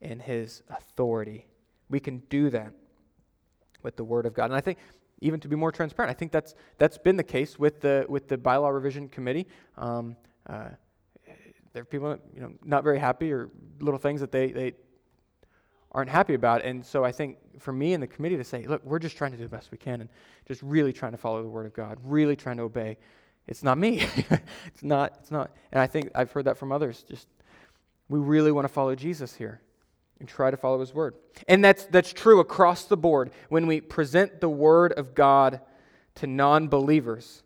in 0.00 0.20
his 0.20 0.62
authority. 0.68 1.46
We 1.88 2.00
can 2.00 2.18
do 2.28 2.50
that 2.50 2.72
with 3.82 3.96
the 3.96 4.04
Word 4.04 4.26
of 4.26 4.34
God. 4.34 4.46
And 4.46 4.54
I 4.54 4.60
think, 4.60 4.78
even 5.20 5.38
to 5.40 5.48
be 5.48 5.56
more 5.56 5.70
transparent, 5.70 6.10
I 6.10 6.18
think 6.18 6.32
that's, 6.32 6.54
that's 6.78 6.98
been 6.98 7.16
the 7.16 7.24
case 7.24 7.58
with 7.58 7.80
the, 7.80 8.06
with 8.08 8.28
the 8.28 8.36
bylaw 8.36 8.74
revision 8.74 9.08
committee. 9.08 9.46
Um, 9.76 10.16
uh, 10.48 10.70
there 11.72 11.82
are 11.82 11.86
people 11.86 12.18
you 12.34 12.40
know, 12.40 12.52
not 12.64 12.84
very 12.84 12.98
happy 12.98 13.32
or 13.32 13.50
little 13.80 13.98
things 13.98 14.20
that 14.20 14.32
they, 14.32 14.50
they 14.50 14.72
aren't 15.92 16.10
happy 16.10 16.34
about. 16.34 16.62
And 16.64 16.84
so 16.84 17.04
I 17.04 17.12
think 17.12 17.38
for 17.60 17.72
me 17.72 17.94
and 17.94 18.02
the 18.02 18.06
committee 18.06 18.36
to 18.36 18.44
say, 18.44 18.66
look, 18.66 18.84
we're 18.84 18.98
just 18.98 19.16
trying 19.16 19.30
to 19.30 19.36
do 19.36 19.44
the 19.44 19.48
best 19.48 19.70
we 19.70 19.78
can 19.78 20.00
and 20.00 20.10
just 20.46 20.62
really 20.62 20.92
trying 20.92 21.12
to 21.12 21.18
follow 21.18 21.42
the 21.42 21.48
Word 21.48 21.66
of 21.66 21.72
God, 21.72 21.98
really 22.02 22.36
trying 22.36 22.56
to 22.56 22.64
obey. 22.64 22.98
It's 23.46 23.62
not 23.62 23.78
me. 23.78 24.00
it's 24.66 24.82
not, 24.82 25.14
it's 25.20 25.30
not. 25.30 25.50
And 25.72 25.80
I 25.80 25.86
think 25.86 26.10
I've 26.14 26.30
heard 26.32 26.44
that 26.44 26.58
from 26.58 26.72
others. 26.72 27.04
Just 27.08 27.28
we 28.08 28.18
really 28.18 28.52
want 28.52 28.66
to 28.66 28.72
follow 28.72 28.94
Jesus 28.94 29.34
here 29.34 29.60
and 30.20 30.28
try 30.28 30.50
to 30.50 30.56
follow 30.56 30.78
his 30.80 30.94
word. 30.94 31.14
And 31.48 31.64
that's, 31.64 31.84
that's 31.86 32.12
true 32.12 32.38
across 32.40 32.84
the 32.84 32.96
board 32.96 33.32
when 33.48 33.66
we 33.66 33.80
present 33.80 34.40
the 34.40 34.48
word 34.48 34.92
of 34.92 35.14
God 35.14 35.60
to 36.16 36.26
non 36.26 36.68
believers 36.68 37.42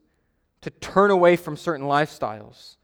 to 0.63 0.71
turn 0.71 1.11
away 1.11 1.37
from 1.37 1.57
certain 1.57 1.87
lifestyles. 1.87 2.77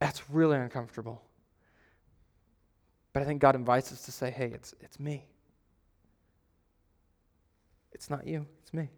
That's 0.00 0.28
really 0.28 0.58
uncomfortable. 0.58 1.22
But 3.12 3.22
I 3.22 3.26
think 3.26 3.40
God 3.40 3.54
invites 3.54 3.92
us 3.92 4.04
to 4.06 4.12
say, 4.12 4.30
hey, 4.30 4.46
it's, 4.46 4.74
it's 4.80 4.98
me. 4.98 5.24
It's 7.94 8.10
not 8.10 8.26
you, 8.26 8.46
it's 8.62 8.74
me 8.74 8.90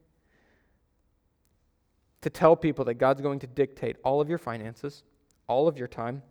to 2.26 2.30
tell 2.30 2.56
people 2.56 2.84
that 2.84 2.94
God's 2.94 3.20
going 3.22 3.38
to 3.38 3.46
dictate 3.46 3.98
all 4.02 4.20
of 4.20 4.28
your 4.28 4.36
finances, 4.36 5.04
all 5.46 5.68
of 5.68 5.78
your 5.78 5.86
time, 5.86 6.22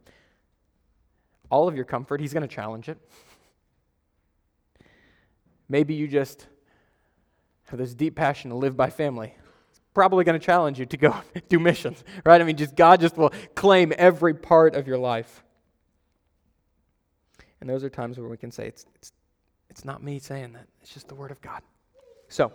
all 1.49 1.69
of 1.69 1.75
your 1.77 1.85
comfort. 1.85 2.19
He's 2.19 2.33
going 2.33 2.45
to 2.45 2.53
challenge 2.53 2.89
it. 2.89 2.97
Maybe 5.69 5.93
you 5.93 6.09
just 6.09 6.47
have 7.69 7.79
this 7.79 7.93
deep 7.93 8.13
passion 8.13 8.51
to 8.51 8.57
live 8.57 8.75
by 8.75 8.89
family. 8.89 9.33
It's 9.69 9.79
probably 9.93 10.25
going 10.25 10.37
to 10.37 10.45
challenge 10.45 10.79
you 10.79 10.85
to 10.85 10.97
go 10.97 11.15
do 11.47 11.59
missions, 11.59 12.03
right? 12.25 12.41
I 12.41 12.43
mean, 12.43 12.57
just 12.57 12.75
God 12.75 12.99
just 12.99 13.15
will 13.15 13.31
claim 13.55 13.93
every 13.97 14.33
part 14.33 14.75
of 14.75 14.87
your 14.87 14.97
life. 14.97 15.45
And 17.61 17.69
those 17.69 17.85
are 17.85 17.89
times 17.89 18.19
where 18.19 18.27
we 18.27 18.35
can 18.35 18.51
say, 18.51 18.67
it's, 18.67 18.85
it's, 18.95 19.13
it's 19.69 19.85
not 19.85 20.03
me 20.03 20.19
saying 20.19 20.51
that, 20.53 20.67
it's 20.81 20.93
just 20.93 21.07
the 21.07 21.15
Word 21.15 21.31
of 21.31 21.39
God. 21.39 21.61
So, 22.35 22.51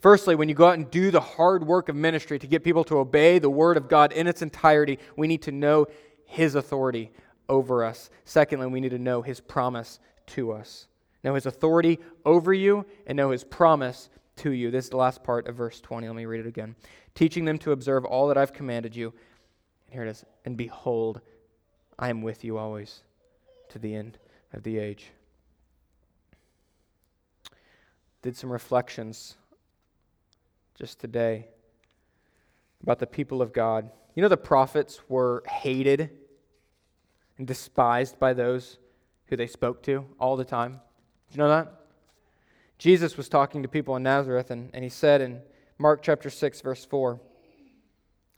Firstly, 0.00 0.34
when 0.34 0.48
you 0.48 0.54
go 0.54 0.66
out 0.66 0.78
and 0.78 0.90
do 0.90 1.10
the 1.10 1.20
hard 1.20 1.62
work 1.62 1.90
of 1.90 1.94
ministry 1.94 2.38
to 2.38 2.46
get 2.46 2.64
people 2.64 2.84
to 2.84 3.00
obey 3.00 3.38
the 3.38 3.50
Word 3.50 3.76
of 3.76 3.86
God 3.86 4.12
in 4.12 4.26
its 4.26 4.40
entirety, 4.40 4.98
we 5.14 5.26
need 5.26 5.42
to 5.42 5.52
know 5.52 5.88
His 6.24 6.54
authority 6.54 7.10
over 7.46 7.84
us. 7.84 8.08
Secondly, 8.24 8.66
we 8.68 8.80
need 8.80 8.92
to 8.92 8.98
know 8.98 9.20
His 9.20 9.40
promise 9.40 10.00
to 10.28 10.52
us. 10.52 10.86
Know 11.22 11.34
His 11.34 11.44
authority 11.44 11.98
over 12.24 12.54
you 12.54 12.86
and 13.06 13.14
know 13.14 13.30
His 13.30 13.44
promise 13.44 14.08
to 14.36 14.52
you. 14.52 14.70
This 14.70 14.86
is 14.86 14.90
the 14.90 14.96
last 14.96 15.22
part 15.22 15.46
of 15.48 15.54
verse 15.54 15.82
20. 15.82 16.06
Let 16.06 16.16
me 16.16 16.24
read 16.24 16.40
it 16.40 16.46
again. 16.46 16.74
Teaching 17.14 17.44
them 17.44 17.58
to 17.58 17.72
observe 17.72 18.06
all 18.06 18.28
that 18.28 18.38
I've 18.38 18.54
commanded 18.54 18.96
you. 18.96 19.12
And 19.88 19.92
here 19.92 20.04
it 20.04 20.08
is. 20.08 20.24
And 20.46 20.56
behold, 20.56 21.20
I 21.98 22.08
am 22.08 22.22
with 22.22 22.42
you 22.42 22.56
always 22.56 23.02
to 23.68 23.78
the 23.78 23.94
end 23.94 24.16
of 24.54 24.62
the 24.62 24.78
age. 24.78 25.12
Did 28.22 28.36
some 28.36 28.52
reflections 28.52 29.36
just 30.78 30.98
today 30.98 31.46
about 32.82 32.98
the 32.98 33.06
people 33.06 33.42
of 33.42 33.52
God. 33.52 33.90
You 34.14 34.22
know, 34.22 34.28
the 34.28 34.36
prophets 34.36 35.00
were 35.08 35.42
hated 35.46 36.10
and 37.38 37.46
despised 37.46 38.18
by 38.18 38.32
those 38.32 38.78
who 39.26 39.36
they 39.36 39.46
spoke 39.46 39.82
to 39.84 40.06
all 40.18 40.36
the 40.36 40.44
time. 40.44 40.80
Did 41.28 41.36
you 41.36 41.38
know 41.38 41.48
that? 41.48 41.72
Jesus 42.78 43.16
was 43.16 43.28
talking 43.28 43.62
to 43.62 43.68
people 43.68 43.94
in 43.96 44.02
Nazareth, 44.02 44.50
and, 44.50 44.70
and 44.72 44.82
he 44.82 44.90
said 44.90 45.20
in 45.20 45.40
Mark 45.78 46.02
chapter 46.02 46.30
6, 46.30 46.60
verse 46.62 46.84
4, 46.84 47.20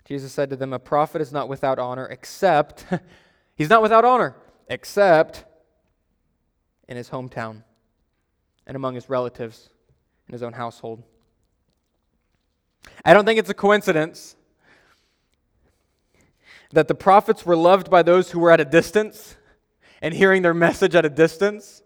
Jesus 0.04 0.32
said 0.32 0.50
to 0.50 0.56
them, 0.56 0.72
A 0.72 0.80
prophet 0.80 1.22
is 1.22 1.32
not 1.32 1.48
without 1.48 1.78
honor, 1.78 2.06
except, 2.06 2.84
he's 3.54 3.70
not 3.70 3.82
without 3.82 4.04
honor, 4.04 4.34
except 4.68 5.44
in 6.88 6.96
his 6.96 7.10
hometown 7.10 7.62
and 8.66 8.76
among 8.76 8.94
his 8.94 9.08
relatives 9.08 9.70
in 10.28 10.32
his 10.32 10.42
own 10.42 10.52
household. 10.52 11.02
I 13.04 13.14
don't 13.14 13.24
think 13.24 13.38
it's 13.38 13.50
a 13.50 13.54
coincidence 13.54 14.36
that 16.72 16.88
the 16.88 16.94
prophets 16.94 17.44
were 17.44 17.56
loved 17.56 17.90
by 17.90 18.02
those 18.02 18.30
who 18.30 18.40
were 18.40 18.50
at 18.50 18.60
a 18.60 18.64
distance 18.64 19.36
and 20.00 20.14
hearing 20.14 20.42
their 20.42 20.54
message 20.54 20.94
at 20.94 21.04
a 21.04 21.10
distance. 21.10 21.82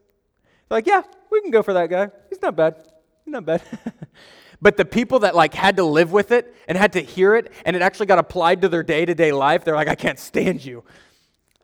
Like, 0.70 0.86
yeah, 0.86 1.02
we 1.30 1.40
can 1.42 1.50
go 1.50 1.62
for 1.62 1.74
that 1.74 1.90
guy. 1.90 2.10
He's 2.28 2.40
not 2.40 2.56
bad. 2.56 2.76
He's 3.24 3.32
not 3.32 3.44
bad. 3.44 3.62
but 4.62 4.76
the 4.76 4.84
people 4.84 5.20
that 5.20 5.34
like 5.34 5.54
had 5.54 5.76
to 5.76 5.84
live 5.84 6.12
with 6.12 6.30
it 6.30 6.54
and 6.68 6.78
had 6.78 6.92
to 6.94 7.00
hear 7.00 7.34
it 7.34 7.52
and 7.64 7.74
it 7.76 7.82
actually 7.82 8.06
got 8.06 8.18
applied 8.18 8.62
to 8.62 8.68
their 8.68 8.82
day-to-day 8.82 9.32
life, 9.32 9.64
they're 9.64 9.74
like, 9.74 9.88
I 9.88 9.94
can't 9.94 10.18
stand 10.18 10.64
you. 10.64 10.84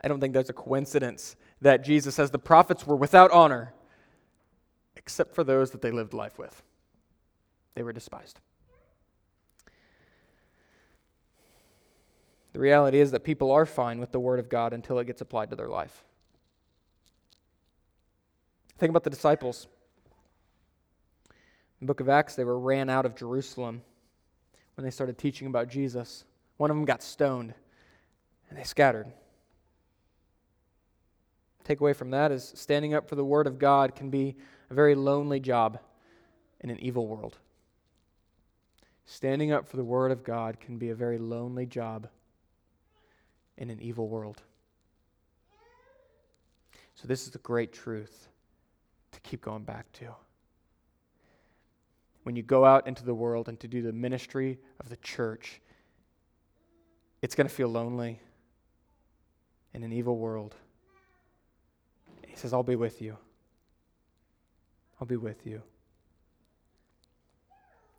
I 0.03 0.09
don't 0.09 0.21
think 0.21 0.35
there's 0.35 0.51
a 0.51 0.55
coincidence 0.55 1.37
that 1.61 1.85
Jesus 1.85 2.17
says 2.17 2.31
the 2.31 2.39
prophets 2.39 2.87
were 2.87 2.97
without 2.97 3.31
honor 3.31 3.73
except 5.03 5.35
for 5.35 5.45
those 5.45 5.71
that 5.73 5.83
they 5.83 5.91
lived 5.91 6.15
life 6.15 6.39
with. 6.39 6.63
They 7.75 7.83
were 7.83 7.93
despised. 7.93 8.41
The 12.53 12.61
reality 12.61 13.01
is 13.01 13.11
that 13.13 13.25
people 13.25 13.51
are 13.51 13.65
fine 13.65 13.99
with 13.99 14.13
the 14.13 14.21
Word 14.21 14.39
of 14.39 14.49
God 14.49 14.73
until 14.73 14.99
it 14.99 15.07
gets 15.07 15.21
applied 15.21 15.51
to 15.51 15.57
their 15.57 15.69
life. 15.69 16.05
Think 18.79 18.91
about 18.91 19.05
the 19.05 19.11
disciples. 19.11 19.69
In 21.81 21.87
the 21.87 21.91
book 21.91 22.01
of 22.01 22.09
Acts, 22.09 22.35
they 22.35 22.45
were 22.45 22.59
ran 22.59 22.91
out 22.91 23.07
of 23.07 23.17
Jerusalem 23.17 23.83
when 24.77 24.85
they 24.85 24.91
started 24.91 25.19
teaching 25.19 25.47
about 25.47 25.69
Jesus. 25.69 26.25
One 26.59 26.71
of 26.71 26.77
them 26.77 26.85
got 26.85 27.03
stoned, 27.03 27.55
and 28.49 28.59
they 28.59 28.65
scattered. 28.65 29.07
Takeaway 31.65 31.95
from 31.95 32.11
that 32.11 32.33
is 32.33 32.53
standing 32.57 32.95
up 32.95 33.09
for 33.09 33.15
the 33.15 33.25
Word 33.25 33.47
of 33.47 33.59
God 33.59 33.95
can 33.95 34.11
be 34.11 34.37
a 34.71 34.75
very 34.75 34.95
lonely 34.95 35.41
job 35.41 35.79
in 36.61 36.71
an 36.71 36.79
evil 36.81 37.07
world. 37.07 37.39
Standing 39.07 39.53
up 39.53 39.69
for 39.69 39.77
the 39.77 39.85
Word 39.85 40.11
of 40.11 40.25
God 40.25 40.61
can 40.61 40.79
be 40.79 40.91
a 40.91 40.95
very 40.95 41.19
lonely 41.19 41.67
job 41.67 42.09
in 43.57 43.71
an 43.71 43.81
evil 43.81 44.09
world. 44.09 44.43
So, 46.95 47.09
this 47.09 47.25
is 47.25 47.31
the 47.31 47.39
great 47.39 47.73
truth 47.73 48.29
to 49.13 49.21
keep 49.21 49.43
going 49.43 49.65
back 49.65 49.91
to. 49.93 50.15
When 52.23 52.37
you 52.37 52.43
go 52.43 52.65
out 52.65 52.87
into 52.87 53.05
the 53.05 53.15
world 53.15 53.49
and 53.49 53.59
to 53.61 53.69
do 53.69 53.83
the 53.83 53.93
ministry 53.93 54.59
of 54.79 54.89
the 54.89 54.97
church, 54.99 55.61
it's 57.21 57.35
going 57.35 57.49
to 57.49 57.55
feel 57.55 57.69
lonely 57.69 58.21
in 59.75 59.83
an 59.83 59.93
evil 59.93 60.17
world. 60.17 60.55
He 62.33 62.37
says, 62.37 62.53
I'll 62.53 62.63
be 62.63 62.77
with 62.77 63.01
you. 63.01 63.17
I'll 65.01 65.07
be 65.07 65.17
with 65.17 65.47
you. 65.47 65.63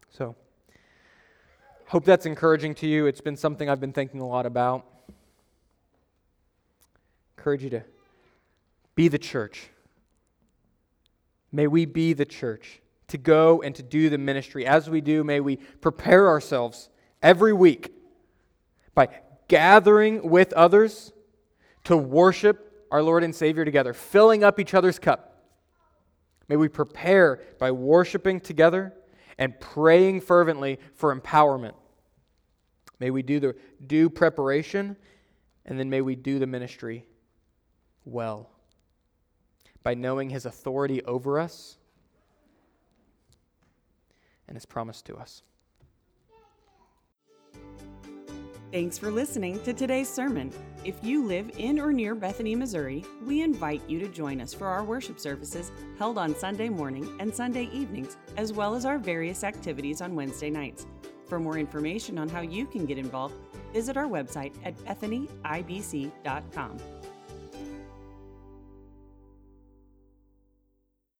So, 0.09 0.35
hope 1.87 2.03
that's 2.03 2.25
encouraging 2.25 2.75
to 2.75 2.87
you. 2.87 3.05
It's 3.05 3.21
been 3.21 3.37
something 3.37 3.69
I've 3.69 3.79
been 3.79 3.93
thinking 3.93 4.19
a 4.19 4.27
lot 4.27 4.45
about 4.45 4.85
encourage 7.43 7.63
you 7.63 7.69
to 7.69 7.83
be 8.95 9.09
the 9.09 9.17
church. 9.17 9.69
May 11.51 11.67
we 11.67 11.85
be 11.85 12.13
the 12.13 12.23
church 12.23 12.79
to 13.09 13.17
go 13.17 13.61
and 13.61 13.75
to 13.75 13.83
do 13.83 14.09
the 14.09 14.17
ministry. 14.17 14.65
As 14.65 14.89
we 14.89 15.01
do, 15.01 15.25
may 15.25 15.41
we 15.41 15.57
prepare 15.57 16.29
ourselves 16.29 16.87
every 17.21 17.51
week 17.51 17.93
by 18.95 19.09
gathering 19.49 20.29
with 20.29 20.53
others 20.53 21.11
to 21.83 21.97
worship 21.97 22.72
our 22.93 23.01
Lord 23.01 23.23
and 23.23 23.33
Savior 23.33 23.65
together, 23.65 23.91
filling 23.91 24.43
up 24.43 24.59
each 24.59 24.75
other's 24.75 24.99
cup. 24.99 25.35
May 26.47 26.57
we 26.57 26.69
prepare 26.69 27.41
by 27.57 27.71
worshiping 27.71 28.39
together 28.39 28.93
and 29.39 29.59
praying 29.59 30.21
fervently 30.21 30.77
for 30.93 31.13
empowerment. 31.13 31.73
May 32.99 33.09
we 33.09 33.23
do 33.23 33.39
the 33.39 33.55
due 33.87 34.11
preparation 34.11 34.95
and 35.65 35.79
then 35.79 35.89
may 35.89 36.01
we 36.01 36.15
do 36.15 36.37
the 36.37 36.45
ministry 36.45 37.07
well 38.05 38.51
by 39.81 39.95
knowing 39.95 40.29
his 40.29 40.45
authority 40.45 41.03
over 41.03 41.39
us 41.39 41.79
and 44.47 44.55
his 44.55 44.67
promise 44.67 45.01
to 45.01 45.15
us. 45.15 45.41
Thanks 48.73 48.97
for 48.97 49.11
listening 49.11 49.61
to 49.65 49.71
today's 49.71 50.09
sermon. 50.09 50.51
If 50.83 50.95
you 51.03 51.23
live 51.23 51.51
in 51.59 51.79
or 51.79 51.93
near 51.93 52.15
Bethany, 52.15 52.55
Missouri, 52.55 53.05
we 53.23 53.43
invite 53.43 53.87
you 53.87 53.99
to 53.99 54.07
join 54.07 54.41
us 54.41 54.51
for 54.51 54.65
our 54.65 54.83
worship 54.83 55.19
services 55.19 55.71
held 55.99 56.17
on 56.17 56.35
Sunday 56.35 56.69
morning 56.69 57.07
and 57.19 57.31
Sunday 57.31 57.69
evenings, 57.71 58.17
as 58.35 58.51
well 58.51 58.73
as 58.73 58.83
our 58.83 58.97
various 58.97 59.43
activities 59.43 60.01
on 60.01 60.15
Wednesday 60.15 60.49
nights. 60.49 60.87
For 61.27 61.39
more 61.39 61.59
information 61.59 62.17
on 62.17 62.27
how 62.27 62.41
you 62.41 62.65
can 62.65 62.87
get 62.87 62.97
involved, 62.97 63.35
visit 63.71 63.95
our 63.95 64.07
website 64.07 64.55
at 64.65 64.75
bethanyibc.com. 64.77 66.77